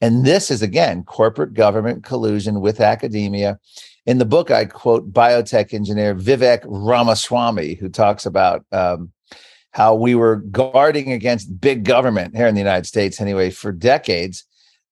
[0.00, 3.58] and this is again corporate government collusion with academia.
[4.06, 9.10] In the book, I quote biotech engineer Vivek Ramaswamy, who talks about um,
[9.76, 14.42] how we were guarding against big government here in the United States, anyway, for decades.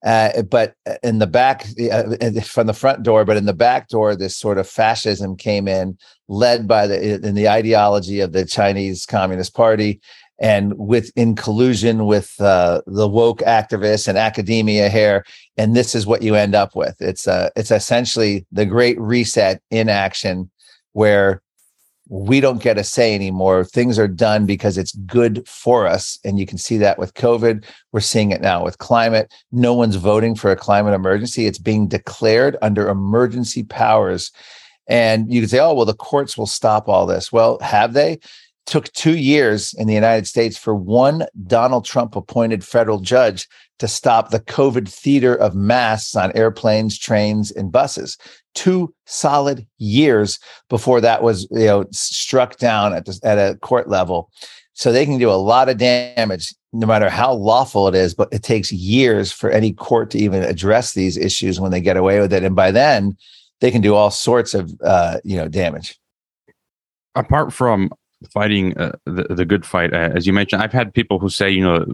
[0.04, 2.02] Uh, but in the back, uh,
[2.42, 5.96] from the front door, but in the back door, this sort of fascism came in,
[6.28, 10.02] led by the in the ideology of the Chinese Communist Party,
[10.38, 15.24] and with in collusion with uh, the woke activists and academia here.
[15.56, 16.96] And this is what you end up with.
[17.00, 20.50] It's uh, it's essentially the Great Reset in action,
[20.92, 21.40] where
[22.08, 23.64] we don't get a say anymore.
[23.64, 26.18] Things are done because it's good for us.
[26.24, 27.64] And you can see that with COVID.
[27.92, 29.32] We're seeing it now with climate.
[29.52, 31.46] No one's voting for a climate emergency.
[31.46, 34.32] It's being declared under emergency powers.
[34.86, 37.32] And you can say, oh, well, the courts will stop all this.
[37.32, 38.18] Well, have they?
[38.66, 43.88] took two years in the United States for one Donald Trump appointed federal judge to
[43.88, 48.16] stop the COVID theater of masks on airplanes, trains, and buses.
[48.54, 53.88] Two solid years before that was, you know, struck down at, the, at a court
[53.88, 54.30] level.
[54.74, 58.14] So they can do a lot of damage, no matter how lawful it is.
[58.14, 61.96] But it takes years for any court to even address these issues when they get
[61.96, 63.16] away with it, and by then,
[63.60, 65.98] they can do all sorts of, uh, you know, damage.
[67.14, 67.90] Apart from
[68.30, 69.92] fighting uh, the, the good fight.
[69.92, 71.84] Uh, as you mentioned, I've had people who say, you know,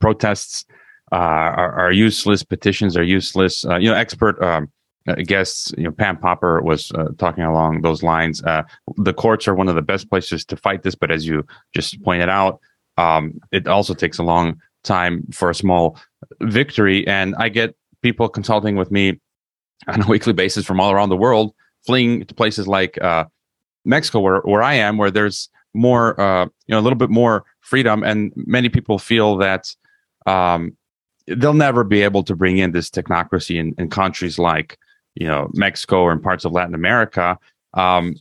[0.00, 0.64] protests
[1.12, 3.64] uh, are, are, useless, petitions are useless.
[3.64, 4.70] Uh, you know, expert um,
[5.06, 8.40] uh, guests, you know, Pam Popper was uh, talking along those lines.
[8.40, 12.02] the courts are one of the best places to fight this, but as you just
[12.02, 12.60] pointed out,
[12.96, 15.98] um, it also takes a long time for a small
[16.42, 17.06] victory.
[17.06, 19.18] And I get people consulting with me
[19.86, 21.54] on a weekly basis from all around the world,
[21.86, 22.98] fleeing to places like
[23.84, 27.44] Mexico, where where I am, where there's more, uh, you know, a little bit more
[27.60, 29.74] freedom, and many people feel that
[30.26, 30.76] um,
[31.36, 34.78] they'll never be able to bring in this technocracy in, in countries like
[35.14, 37.38] you know Mexico or in parts of Latin America.
[37.74, 38.14] Um,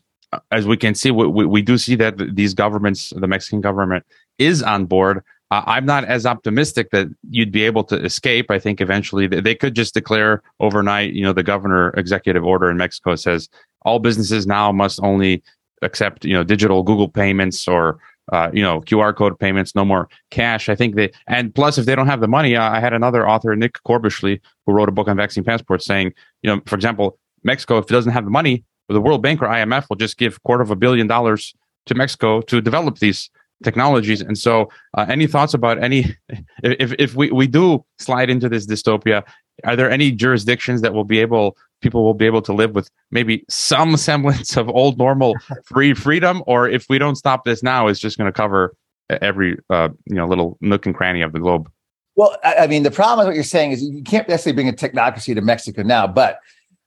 [0.52, 4.06] as we can see, we, we, do see that these governments, the Mexican government,
[4.38, 5.24] is on board.
[5.52, 8.52] Uh, I'm not as optimistic that you'd be able to escape.
[8.52, 11.14] I think eventually they, they could just declare overnight.
[11.14, 13.48] You know, the governor executive order in Mexico says
[13.84, 15.44] all businesses now must only
[15.82, 18.00] accept you know digital Google payments or
[18.32, 20.70] uh, you know QR code payments, no more cash.
[20.70, 23.56] I think they and plus if they don't have the money, I had another author
[23.56, 27.78] Nick Corbishley who wrote a book on vaccine passports saying you know for example Mexico
[27.78, 30.64] if it doesn't have the money, the World Bank or IMF will just give quarter
[30.64, 31.54] of a billion dollars
[31.86, 33.30] to Mexico to develop these
[33.64, 34.22] technologies.
[34.22, 36.16] And so, uh, any thoughts about any
[36.64, 39.24] if if we we do slide into this dystopia,
[39.64, 42.90] are there any jurisdictions that will be able people will be able to live with
[43.12, 45.36] maybe some semblance of old normal
[45.66, 48.76] free freedom or if we don't stop this now it's just going to cover
[49.10, 51.70] every uh, you know little nook and cranny of the globe
[52.16, 54.74] well i mean the problem with what you're saying is you can't necessarily bring a
[54.74, 56.40] technocracy to mexico now but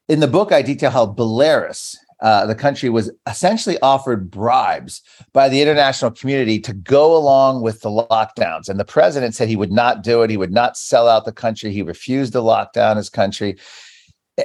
[0.08, 5.48] in the book i detail how belarus uh, the country was essentially offered bribes by
[5.48, 8.68] the international community to go along with the lockdowns.
[8.68, 10.28] And the president said he would not do it.
[10.28, 11.72] He would not sell out the country.
[11.72, 13.56] He refused to lock down his country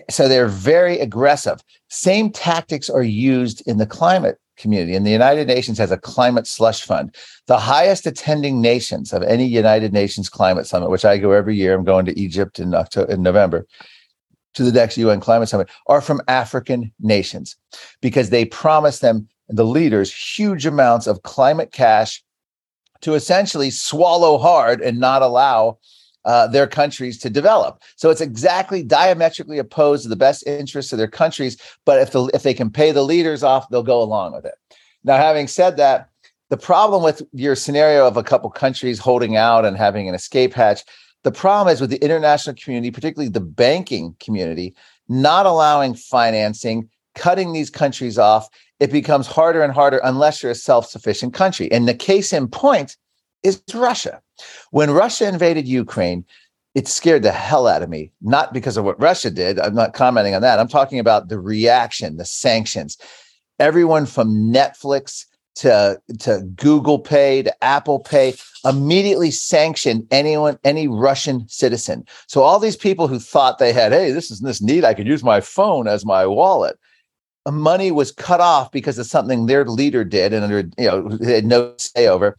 [0.09, 1.59] so they're very aggressive.
[1.89, 4.95] Same tactics are used in the climate community.
[4.95, 7.15] And the United Nations has a climate slush fund.
[7.47, 11.73] The highest attending nations of any United Nations climate summit, which I go every year,
[11.73, 13.65] I'm going to Egypt in October, in November
[14.53, 17.57] to the next UN climate summit, are from African nations
[18.01, 22.23] because they promise them the leaders huge amounts of climate cash
[23.01, 25.77] to essentially swallow hard and not allow
[26.25, 27.81] uh, their countries to develop.
[27.95, 31.57] So it's exactly diametrically opposed to the best interests of their countries.
[31.85, 34.55] But if the if they can pay the leaders off, they'll go along with it.
[35.03, 36.09] Now, having said that,
[36.49, 40.53] the problem with your scenario of a couple countries holding out and having an escape
[40.53, 40.83] hatch,
[41.23, 44.75] the problem is with the international community, particularly the banking community,
[45.07, 48.47] not allowing financing, cutting these countries off.
[48.79, 51.71] It becomes harder and harder unless you're a self-sufficient country.
[51.71, 52.97] And the case in point
[53.45, 54.21] is Russia.
[54.71, 56.25] When Russia invaded Ukraine,
[56.73, 59.59] it scared the hell out of me, not because of what Russia did.
[59.59, 60.59] I'm not commenting on that.
[60.59, 62.97] I'm talking about the reaction, the sanctions.
[63.59, 71.47] Everyone from Netflix to, to Google Pay to Apple Pay immediately sanctioned anyone, any Russian
[71.47, 72.05] citizen.
[72.27, 75.07] So all these people who thought they had, hey, this is this neat, I could
[75.07, 76.77] use my phone as my wallet.
[77.45, 81.07] Uh, money was cut off because of something their leader did and under, you know,
[81.07, 82.35] they had no say over.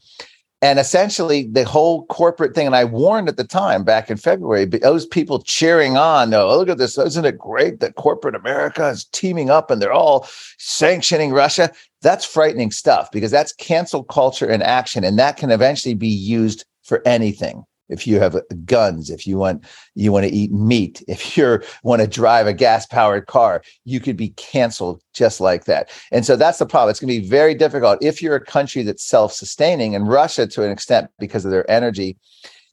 [0.62, 4.64] And essentially, the whole corporate thing, and I warned at the time back in February,
[4.64, 6.96] those people cheering on, oh, look at this.
[6.96, 10.26] Isn't it great that corporate America is teaming up and they're all
[10.58, 11.70] sanctioning Russia?
[12.00, 15.04] That's frightening stuff because that's cancel culture in action.
[15.04, 19.64] And that can eventually be used for anything if you have guns if you want
[19.94, 24.00] you want to eat meat if you want to drive a gas powered car you
[24.00, 25.90] could be canceled just like that.
[26.12, 26.90] And so that's the problem.
[26.90, 27.98] It's going to be very difficult.
[28.02, 32.16] If you're a country that's self-sustaining and russia to an extent because of their energy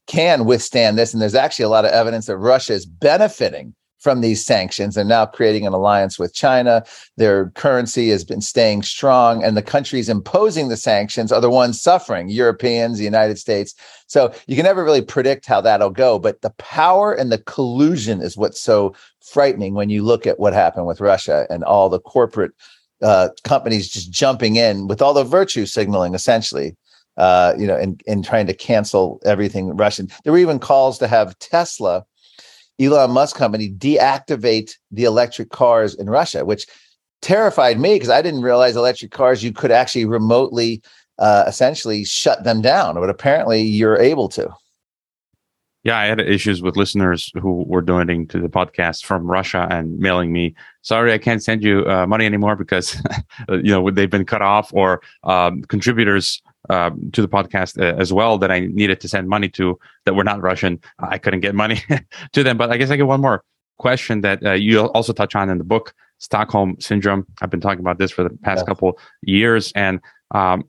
[0.06, 3.74] can withstand this and there's actually a lot of evidence that russia is benefiting
[4.04, 6.84] from these sanctions and now creating an alliance with China.
[7.16, 11.80] Their currency has been staying strong, and the countries imposing the sanctions are the ones
[11.80, 13.74] suffering Europeans, the United States.
[14.06, 16.18] So you can never really predict how that'll go.
[16.18, 18.94] But the power and the collusion is what's so
[19.32, 22.52] frightening when you look at what happened with Russia and all the corporate
[23.02, 26.76] uh, companies just jumping in with all the virtue signaling, essentially,
[27.16, 30.08] uh, you know, and, and trying to cancel everything Russian.
[30.22, 32.04] There were even calls to have Tesla,
[32.80, 36.66] Elon Musk company, deactivate the electric cars in Russia, which
[37.22, 40.82] terrified me because I didn't realize electric cars you could actually remotely
[41.18, 44.52] uh, essentially shut them down, but apparently you're able to.
[45.84, 49.98] Yeah, I had issues with listeners who were donating to the podcast from Russia and
[49.98, 52.96] mailing me, "Sorry, I can't send you uh, money anymore because
[53.50, 58.12] you know they've been cut off," or um, contributors uh, to the podcast uh, as
[58.12, 60.80] well that I needed to send money to that were not Russian.
[60.98, 61.82] I couldn't get money
[62.32, 62.56] to them.
[62.56, 63.44] But I guess I get one more
[63.78, 67.26] question that uh, you also touch on in the book, Stockholm syndrome.
[67.42, 68.66] I've been talking about this for the past yeah.
[68.66, 70.00] couple years, and
[70.34, 70.64] um,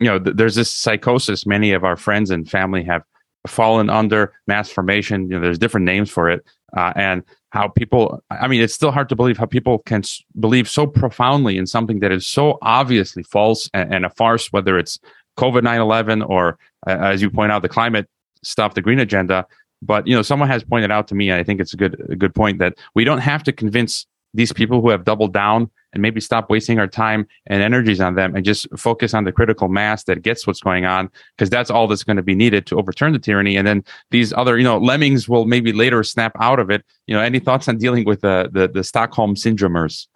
[0.00, 3.02] you know, th- there's this psychosis many of our friends and family have
[3.46, 5.22] fallen under mass formation.
[5.22, 6.44] You know, there's different names for it,
[6.76, 8.22] uh, and how people.
[8.30, 11.66] I mean, it's still hard to believe how people can s- believe so profoundly in
[11.66, 14.52] something that is so obviously false and, and a farce.
[14.52, 14.98] Whether it's
[15.38, 18.08] COVID 9/11 or, uh, as you point out, the climate
[18.42, 19.46] stuff, the green agenda.
[19.80, 22.16] But you know, someone has pointed out to me, I think it's a good a
[22.16, 26.02] good point that we don't have to convince these people who have doubled down and
[26.02, 29.68] maybe stop wasting our time and energies on them and just focus on the critical
[29.68, 32.76] mass that gets what's going on because that's all that's going to be needed to
[32.76, 33.56] overturn the tyranny.
[33.56, 36.84] And then these other you know lemmings will maybe later snap out of it.
[37.06, 40.08] You know any thoughts on dealing with the the, the stockholm syndromers?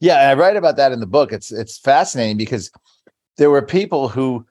[0.00, 1.32] Yeah i write about that in the book.
[1.32, 2.70] It's it's fascinating because
[3.38, 4.46] there were people who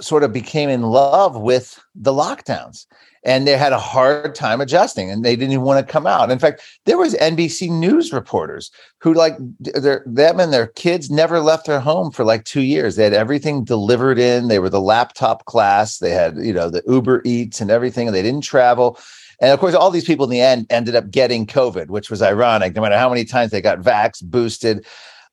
[0.00, 2.84] sort of became in love with the lockdowns
[3.24, 6.30] and they had a hard time adjusting and they didn't even want to come out.
[6.30, 11.40] In fact, there was NBC news reporters who like their them and their kids never
[11.40, 12.96] left their home for like 2 years.
[12.96, 14.48] They had everything delivered in.
[14.48, 15.98] They were the laptop class.
[15.98, 18.98] They had, you know, the Uber Eats and everything and they didn't travel.
[19.40, 22.20] And of course, all these people in the end ended up getting COVID, which was
[22.20, 22.74] ironic.
[22.74, 24.84] No matter how many times they got vax boosted,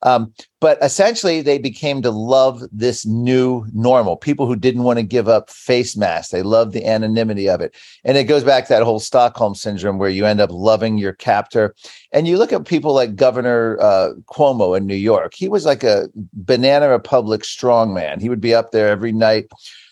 [0.05, 0.31] um,
[0.61, 4.15] but essentially, they became to love this new normal.
[4.15, 7.75] People who didn't want to give up face masks, they loved the anonymity of it.
[8.03, 11.13] And it goes back to that whole Stockholm syndrome where you end up loving your
[11.13, 11.73] captor.
[12.11, 15.83] And you look at people like Governor uh, Cuomo in New York, he was like
[15.83, 18.21] a Banana Republic strongman.
[18.21, 19.47] He would be up there every night.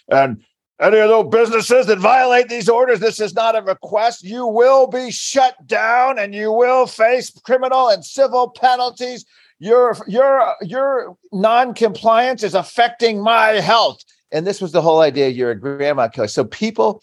[0.10, 0.44] And
[0.80, 4.24] any of those businesses that violate these orders, this is not a request.
[4.24, 9.26] You will be shut down and you will face criminal and civil penalties
[9.64, 14.04] your your your non-compliance is affecting my health.
[14.32, 17.02] And this was the whole idea you're a grandma killer so people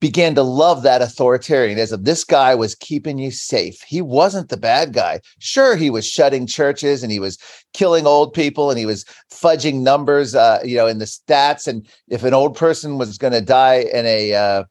[0.00, 2.04] began to love that authoritarianism.
[2.04, 3.82] This guy was keeping you safe.
[3.82, 5.20] He wasn't the bad guy.
[5.40, 7.38] Sure he was shutting churches and he was
[7.74, 11.66] killing old people and he was fudging numbers uh, you know in the stats.
[11.66, 14.64] And if an old person was going to die in a uh,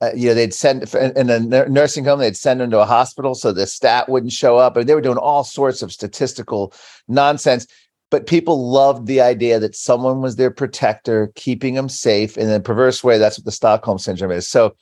[0.00, 3.34] uh, you know, they'd send in a nursing home, they'd send them to a hospital
[3.34, 4.76] so the stat wouldn't show up.
[4.76, 6.72] And they were doing all sorts of statistical
[7.06, 7.66] nonsense.
[8.10, 12.36] But people loved the idea that someone was their protector, keeping them safe.
[12.36, 14.48] In a perverse way, that's what the Stockholm syndrome is.
[14.48, 14.74] So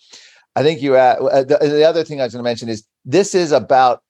[0.56, 3.34] I think you, uh, the, the other thing I was going to mention is this
[3.34, 4.02] is about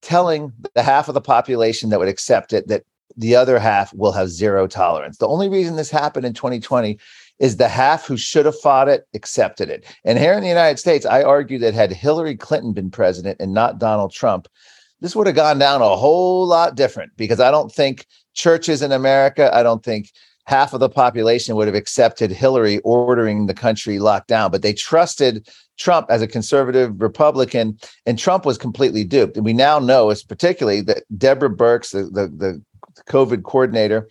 [0.00, 2.84] telling the half of the population that would accept it that
[3.16, 5.18] the other half will have zero tolerance.
[5.18, 6.98] The only reason this happened in 2020
[7.42, 9.84] is the half who should have fought it accepted it.
[10.04, 13.52] And here in the United States, I argue that had Hillary Clinton been president and
[13.52, 14.46] not Donald Trump,
[15.00, 18.92] this would have gone down a whole lot different because I don't think churches in
[18.92, 20.12] America, I don't think
[20.44, 24.72] half of the population would have accepted Hillary ordering the country locked down, but they
[24.72, 27.76] trusted Trump as a conservative Republican,
[28.06, 29.36] and Trump was completely duped.
[29.36, 32.62] And we now know, is particularly that Deborah Birx, the, the, the
[33.08, 34.08] COVID coordinator,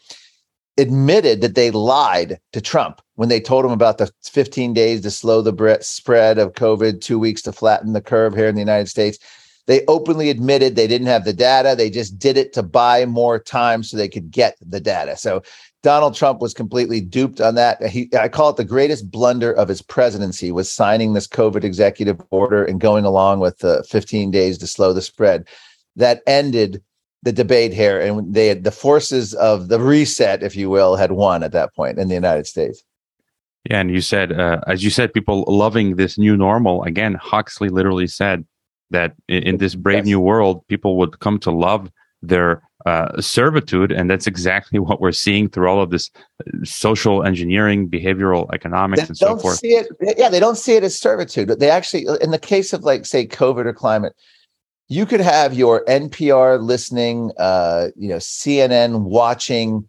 [0.77, 5.11] admitted that they lied to Trump when they told him about the 15 days to
[5.11, 8.87] slow the spread of COVID, two weeks to flatten the curve here in the United
[8.87, 9.19] States.
[9.67, 11.75] They openly admitted they didn't have the data.
[11.77, 15.15] They just did it to buy more time so they could get the data.
[15.17, 15.43] So
[15.83, 17.81] Donald Trump was completely duped on that.
[17.85, 22.19] He, I call it the greatest blunder of his presidency was signing this COVID executive
[22.31, 25.47] order and going along with the 15 days to slow the spread.
[25.95, 26.83] That ended
[27.23, 31.11] the debate here, and they had the forces of the reset, if you will, had
[31.11, 32.83] won at that point in the United States.
[33.69, 36.83] Yeah, and you said, uh, as you said, people loving this new normal.
[36.83, 38.43] Again, Huxley literally said
[38.89, 40.05] that in, in this brave yes.
[40.05, 41.91] new world, people would come to love
[42.23, 47.23] their uh, servitude, and that's exactly what we're seeing through all of this uh, social
[47.23, 49.57] engineering, behavioral economics, they and so forth.
[49.57, 51.49] See it, yeah, they don't see it as servitude.
[51.59, 54.15] They actually, in the case of like say COVID or climate,
[54.91, 59.87] you could have your NPR listening, uh, you know, CNN watching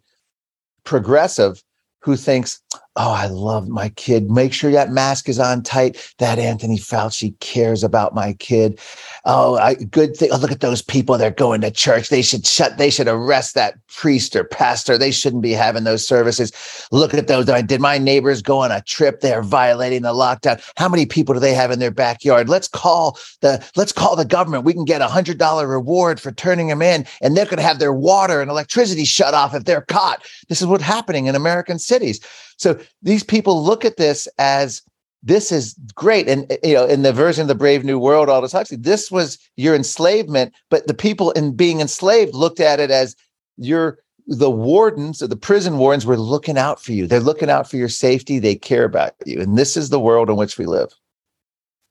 [0.85, 1.61] progressive
[1.99, 2.61] who thinks,
[2.95, 4.29] Oh, I love my kid.
[4.29, 6.13] Make sure that mask is on tight.
[6.19, 8.79] That Anthony Fauci cares about my kid.
[9.25, 10.29] Oh, I, good thing.
[10.31, 11.17] Oh, look at those people.
[11.17, 12.09] They're going to church.
[12.09, 12.77] They should shut.
[12.77, 14.95] They should arrest that priest or pastor.
[14.95, 16.51] They shouldn't be having those services.
[16.91, 17.45] Look at those.
[17.45, 19.21] Did my neighbors go on a trip?
[19.21, 20.63] They're violating the lockdown.
[20.77, 22.47] How many people do they have in their backyard?
[22.47, 23.63] Let's call the.
[23.75, 24.65] Let's call the government.
[24.65, 27.63] We can get a hundred dollar reward for turning them in, and they're going to
[27.63, 30.23] have their water and electricity shut off if they're caught.
[30.47, 32.19] This is what's happening in American cities.
[32.63, 34.81] So these people look at this as
[35.21, 36.27] this is great.
[36.27, 39.37] And you know, in the version of the Brave New World, Aldous Huxley, this was
[39.57, 43.15] your enslavement, but the people in being enslaved looked at it as
[43.57, 47.05] your the wardens or the prison wardens were looking out for you.
[47.05, 48.39] They're looking out for your safety.
[48.39, 49.41] They care about you.
[49.41, 50.93] And this is the world in which we live.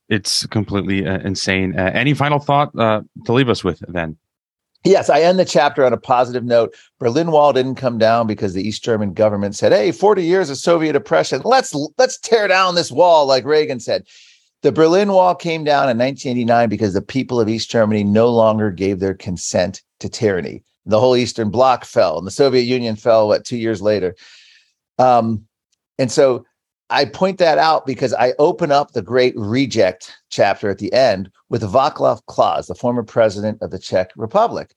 [0.08, 1.78] It's completely uh, insane.
[1.78, 4.16] Uh, any final thought uh, to leave us with then?
[4.84, 6.74] Yes, I end the chapter on a positive note.
[6.98, 10.58] Berlin Wall didn't come down because the East German government said, "Hey, 40 years of
[10.58, 11.40] Soviet oppression.
[11.44, 14.04] Let's let's tear down this wall," like Reagan said.
[14.62, 18.70] The Berlin Wall came down in 1989 because the people of East Germany no longer
[18.70, 20.62] gave their consent to tyranny.
[20.86, 23.28] The whole Eastern Bloc fell, and the Soviet Union fell.
[23.28, 24.16] What two years later?
[24.98, 25.46] Um,
[25.98, 26.44] and so
[26.92, 31.30] I point that out because I open up the great reject chapter at the end
[31.48, 34.74] with Václav Klaus, the former president of the Czech Republic.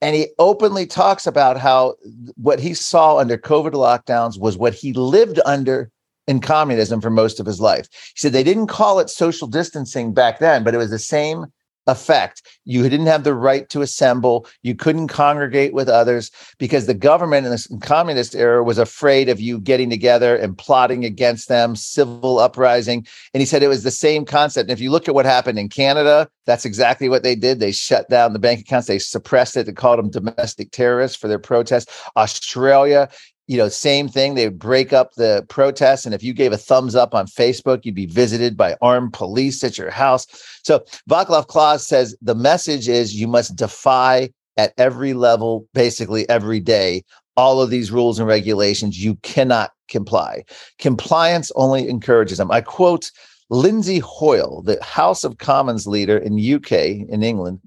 [0.00, 1.94] And he openly talks about how
[2.34, 5.88] what he saw under COVID lockdowns was what he lived under
[6.26, 7.88] in communism for most of his life.
[7.92, 11.46] He said they didn't call it social distancing back then, but it was the same
[11.86, 12.42] effect.
[12.64, 14.46] You didn't have the right to assemble.
[14.62, 19.40] You couldn't congregate with others because the government in the communist era was afraid of
[19.40, 23.06] you getting together and plotting against them, civil uprising.
[23.34, 24.70] And he said it was the same concept.
[24.70, 27.60] And if you look at what happened in Canada, that's exactly what they did.
[27.60, 28.88] They shut down the bank accounts.
[28.88, 29.66] They suppressed it.
[29.66, 31.92] They called them domestic terrorists for their protests.
[32.16, 33.08] Australia,
[33.52, 34.34] you know, same thing.
[34.34, 36.06] They would break up the protests.
[36.06, 39.62] And if you gave a thumbs up on Facebook, you'd be visited by armed police
[39.62, 40.26] at your house.
[40.64, 46.60] So Václav Klaus says the message is you must defy at every level, basically every
[46.60, 47.04] day,
[47.36, 49.04] all of these rules and regulations.
[49.04, 50.44] You cannot comply.
[50.78, 52.50] Compliance only encourages them.
[52.50, 53.10] I quote
[53.50, 56.72] Lindsay Hoyle, the House of Commons leader in UK,
[57.10, 57.60] in England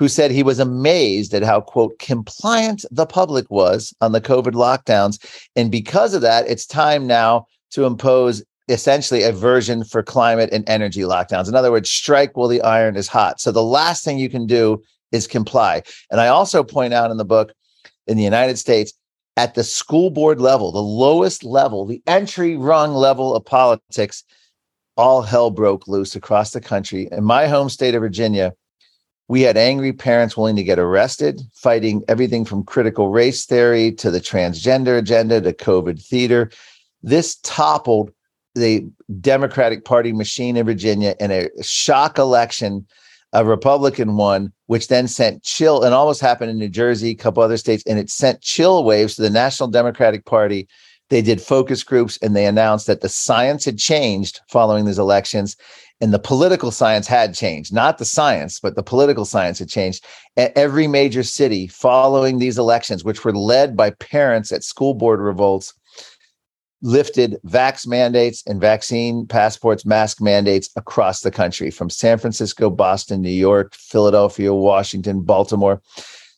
[0.00, 4.54] who said he was amazed at how, quote, compliant the public was on the COVID
[4.54, 5.22] lockdowns.
[5.54, 10.66] And because of that, it's time now to impose essentially a version for climate and
[10.66, 11.48] energy lockdowns.
[11.48, 13.42] In other words, strike while the iron is hot.
[13.42, 14.82] So the last thing you can do
[15.12, 15.82] is comply.
[16.10, 17.52] And I also point out in the book
[18.06, 18.94] in the United States,
[19.36, 24.24] at the school board level, the lowest level, the entry rung level of politics,
[24.96, 27.06] all hell broke loose across the country.
[27.12, 28.54] In my home state of Virginia,
[29.30, 34.10] we had angry parents willing to get arrested, fighting everything from critical race theory to
[34.10, 36.50] the transgender agenda to COVID theater.
[37.04, 38.10] This toppled
[38.56, 38.84] the
[39.20, 42.84] Democratic Party machine in Virginia in a shock election.
[43.32, 47.40] A Republican won, which then sent chill, and almost happened in New Jersey, a couple
[47.40, 50.66] other states, and it sent chill waves to the National Democratic Party.
[51.08, 55.56] They did focus groups and they announced that the science had changed following these elections
[56.00, 60.04] and the political science had changed not the science but the political science had changed
[60.36, 65.74] every major city following these elections which were led by parents at school board revolts
[66.82, 73.20] lifted vax mandates and vaccine passports mask mandates across the country from san francisco boston
[73.20, 75.82] new york philadelphia washington baltimore.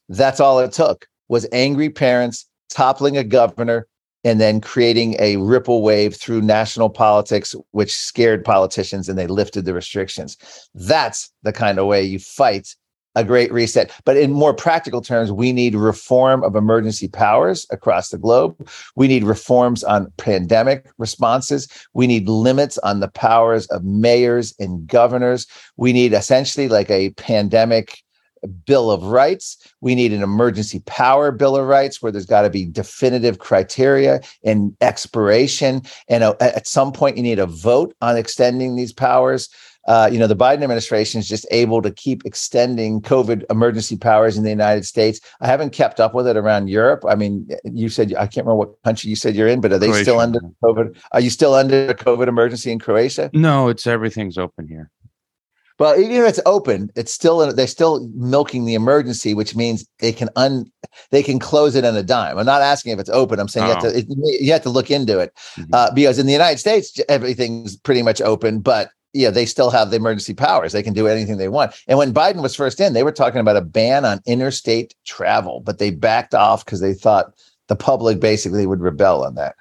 [0.08, 3.86] That's all it took was angry parents toppling a governor
[4.24, 9.64] and then creating a ripple wave through national politics, which scared politicians and they lifted
[9.64, 10.36] the restrictions.
[10.74, 12.74] That's the kind of way you fight
[13.14, 13.90] a great reset.
[14.04, 18.68] But in more practical terms, we need reform of emergency powers across the globe.
[18.96, 21.68] We need reforms on pandemic responses.
[21.92, 25.46] We need limits on the powers of mayors and governors.
[25.76, 28.02] We need essentially like a pandemic
[28.48, 29.56] Bill of Rights.
[29.80, 34.20] We need an emergency power Bill of Rights where there's got to be definitive criteria
[34.44, 35.82] and expiration.
[36.08, 39.48] And a, at some point, you need a vote on extending these powers.
[39.88, 44.36] Uh, you know, the Biden administration is just able to keep extending COVID emergency powers
[44.36, 45.20] in the United States.
[45.40, 47.04] I haven't kept up with it around Europe.
[47.08, 49.78] I mean, you said I can't remember what country you said you're in, but are
[49.78, 50.04] they Croatia.
[50.04, 50.96] still under COVID?
[51.10, 53.30] Are you still under a COVID emergency in Croatia?
[53.32, 54.88] No, it's everything's open here.
[55.82, 60.12] Well, even if it's open, it's still they're still milking the emergency, which means they
[60.12, 60.70] can un
[61.10, 62.38] they can close it in a dime.
[62.38, 63.40] I'm not asking if it's open.
[63.40, 63.68] I'm saying oh.
[63.68, 65.74] you have to it, you have to look into it mm-hmm.
[65.74, 69.90] uh, because in the United States everything's pretty much open, but yeah, they still have
[69.90, 70.70] the emergency powers.
[70.70, 71.74] They can do anything they want.
[71.88, 75.62] And when Biden was first in, they were talking about a ban on interstate travel,
[75.66, 77.34] but they backed off because they thought
[77.66, 79.56] the public basically would rebel on that.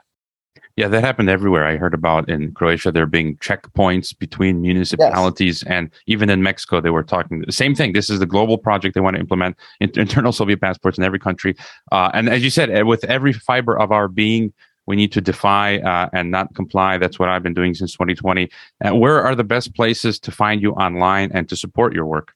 [0.81, 1.63] Yeah, that happened everywhere.
[1.63, 5.71] I heard about in Croatia there being checkpoints between municipalities, yes.
[5.71, 7.93] and even in Mexico they were talking the same thing.
[7.93, 11.55] This is the global project they want to implement internal Soviet passports in every country.
[11.91, 14.53] Uh, and as you said, eh, with every fiber of our being,
[14.87, 16.97] we need to defy uh, and not comply.
[16.97, 18.49] That's what I've been doing since 2020.
[18.79, 22.33] And where are the best places to find you online and to support your work?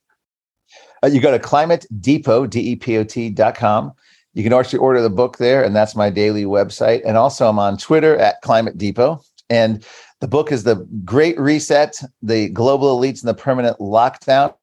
[1.02, 3.92] Uh, you go to climatedepot, D-E-P-O-T dot com.
[4.36, 7.00] You can actually order the book there, and that's my daily website.
[7.06, 9.22] And also, I'm on Twitter at Climate Depot.
[9.48, 9.82] And
[10.20, 14.54] the book is The Great Reset, The Global Elites and the Permanent Lockdown.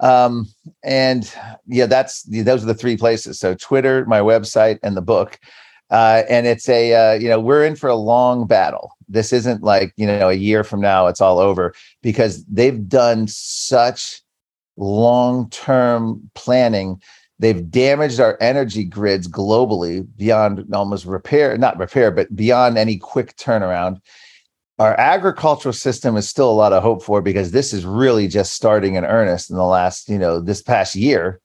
[0.00, 0.46] Um,
[0.82, 1.32] and
[1.68, 3.38] yeah, that's those are the three places.
[3.38, 5.38] So Twitter, my website, and the book.
[5.90, 8.92] Uh, and it's a uh, you know we're in for a long battle.
[9.08, 11.72] This isn't like you know a year from now it's all over
[12.02, 14.22] because they've done such
[14.76, 17.00] long term planning.
[17.38, 23.36] They've damaged our energy grids globally beyond almost repair, not repair, but beyond any quick
[23.36, 24.00] turnaround.
[24.78, 28.52] Our agricultural system is still a lot of hope for because this is really just
[28.52, 31.40] starting in earnest in the last, you know, this past year.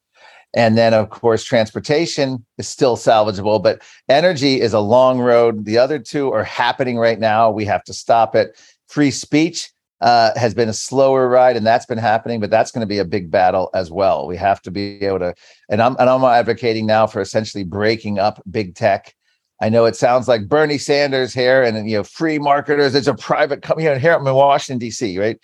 [0.56, 5.66] And then, of course, transportation is still salvageable, but energy is a long road.
[5.66, 7.50] The other two are happening right now.
[7.50, 8.60] We have to stop it.
[8.88, 9.73] Free speech
[10.04, 13.00] uh, has been a slower ride, and that's been happening, but that's going to be
[13.00, 14.28] a big battle as well.
[14.28, 15.34] We have to be able to,
[15.70, 19.16] and I'm and I'm advocating now for essentially breaking up big tech.
[19.62, 22.96] I know it sounds like Bernie Sanders here, and you know, free marketers.
[22.96, 23.88] It's a private company.
[23.88, 25.18] Know, here I'm in Washington D.C.
[25.18, 25.40] Right,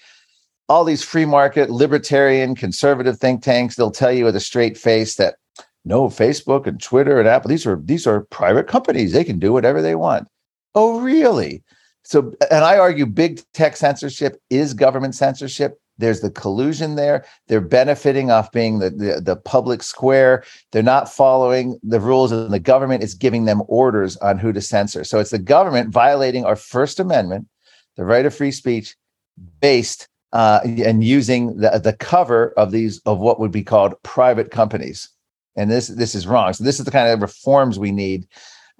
[0.67, 3.77] all these free market, libertarian, conservative think tanks.
[3.77, 5.35] They'll tell you with a straight face that
[5.85, 7.47] no, Facebook and Twitter and Apple.
[7.47, 9.13] These are these are private companies.
[9.13, 10.27] They can do whatever they want.
[10.75, 11.63] Oh, really?
[12.09, 15.79] So, and I argue big tech censorship is government censorship.
[15.99, 17.23] There's the collusion there.
[17.47, 20.43] They're benefiting off being the, the, the, public square.
[20.71, 24.59] They're not following the rules, and the government is giving them orders on who to
[24.59, 25.03] censor.
[25.03, 27.47] So it's the government violating our First Amendment,
[27.95, 28.95] the right of free speech,
[29.61, 34.49] based uh, and using the, the cover of these of what would be called private
[34.49, 35.09] companies.
[35.55, 36.53] And this this is wrong.
[36.53, 38.27] So this is the kind of reforms we need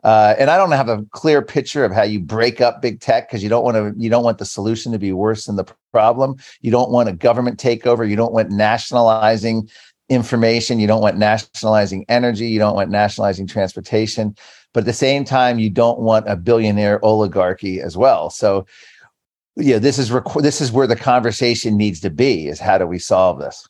[0.04, 3.28] uh, and I don't have a clear picture of how you break up big tech
[3.28, 3.94] because you don't want to.
[4.02, 6.38] You don't want the solution to be worse than the problem.
[6.62, 8.10] You don't want a government takeover.
[8.10, 9.70] You don't want nationalizing
[10.08, 10.80] information.
[10.80, 12.48] You don't want nationalizing energy.
[12.48, 14.36] You don't want nationalizing transportation.
[14.74, 18.30] But at the same time, you don't want a billionaire oligarchy as well.
[18.30, 18.66] So,
[19.58, 23.00] yeah, this is this is where the conversation needs to be: is how do we
[23.00, 23.68] solve this?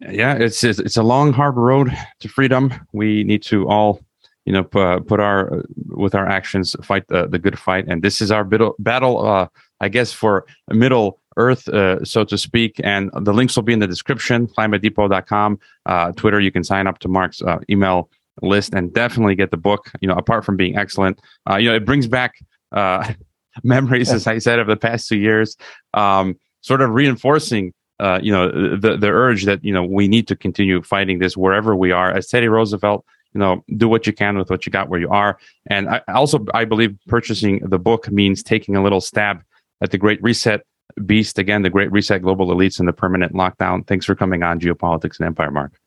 [0.00, 2.72] Yeah, it's it's a long, hard road to freedom.
[2.92, 4.00] We need to all
[4.48, 7.84] you know, p- put our with our actions fight the, the good fight.
[7.86, 9.46] And this is our battle, battle uh,
[9.82, 12.80] I guess, for Middle Earth, uh, so to speak.
[12.82, 14.46] And the links will be in the description.
[14.46, 16.40] ClimateDepot.com, uh, Twitter.
[16.40, 18.08] You can sign up to Marc's uh, email
[18.40, 19.90] list and definitely get the book.
[20.00, 21.20] You know, apart from being excellent,
[21.50, 22.32] uh, you know, it brings back
[22.72, 23.12] uh,
[23.62, 25.58] memories, as I said, of the past two years.
[25.92, 30.26] Um, sort of reinforcing uh, you know the the urge that you know we need
[30.28, 32.10] to continue fighting this wherever we are.
[32.10, 33.04] As Teddy Roosevelt
[33.34, 35.38] you know do what you can with what you got where you are.
[35.68, 39.42] And i also i believe purchasing the book means taking a little stab
[39.80, 40.62] at the great reset
[41.06, 43.86] beast again the great reset global elites and the permanent lockdown.
[43.86, 45.78] Thanks for coming on geopolitics and empire Marc.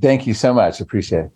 [0.00, 0.80] Thank you so much.
[0.80, 1.32] Appreciate it.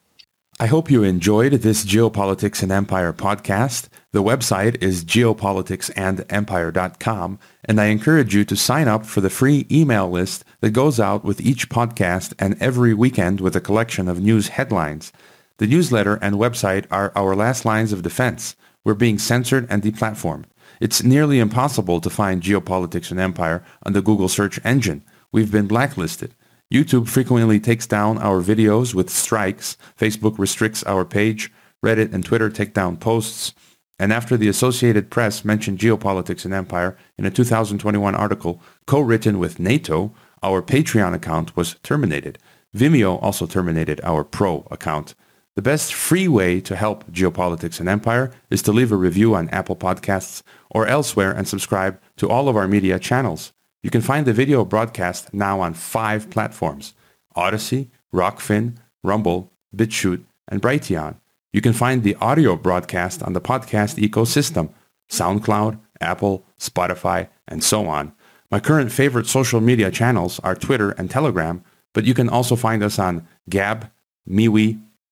[0.60, 3.88] I hope you enjoyed this Geopolitics and Empire podcast.
[4.12, 10.10] The website is geopoliticsandempire.com, and I encourage you to sign up for the free email
[10.10, 14.48] list that goes out with each podcast and every weekend with a collection of news
[14.48, 15.14] headlines.
[15.60, 18.56] The newsletter and website are our last lines of defense.
[18.82, 20.44] We're being censored and deplatformed.
[20.80, 25.04] It's nearly impossible to find geopolitics and empire on the Google search engine.
[25.32, 26.34] We've been blacklisted.
[26.72, 29.76] YouTube frequently takes down our videos with strikes.
[29.98, 31.52] Facebook restricts our page.
[31.84, 33.52] Reddit and Twitter take down posts.
[33.98, 39.60] And after the Associated Press mentioned geopolitics and empire in a 2021 article co-written with
[39.60, 42.38] NATO, our Patreon account was terminated.
[42.74, 45.14] Vimeo also terminated our Pro account.
[45.60, 49.50] The best free way to help Geopolitics and Empire is to leave a review on
[49.50, 53.52] Apple Podcasts or elsewhere and subscribe to all of our media channels.
[53.82, 56.94] You can find the video broadcast now on five platforms
[57.36, 61.16] Odysee, Rokfin, Rumble, BitChute, and Brighteon.
[61.52, 64.70] You can find the audio broadcast on the podcast ecosystem
[65.10, 68.14] SoundCloud, Apple, Spotify, and so on.
[68.50, 72.82] My current favorite social media channels are Twitter and Telegram, but you can also find
[72.82, 73.90] us on Gab,
[74.26, 74.80] MeWe,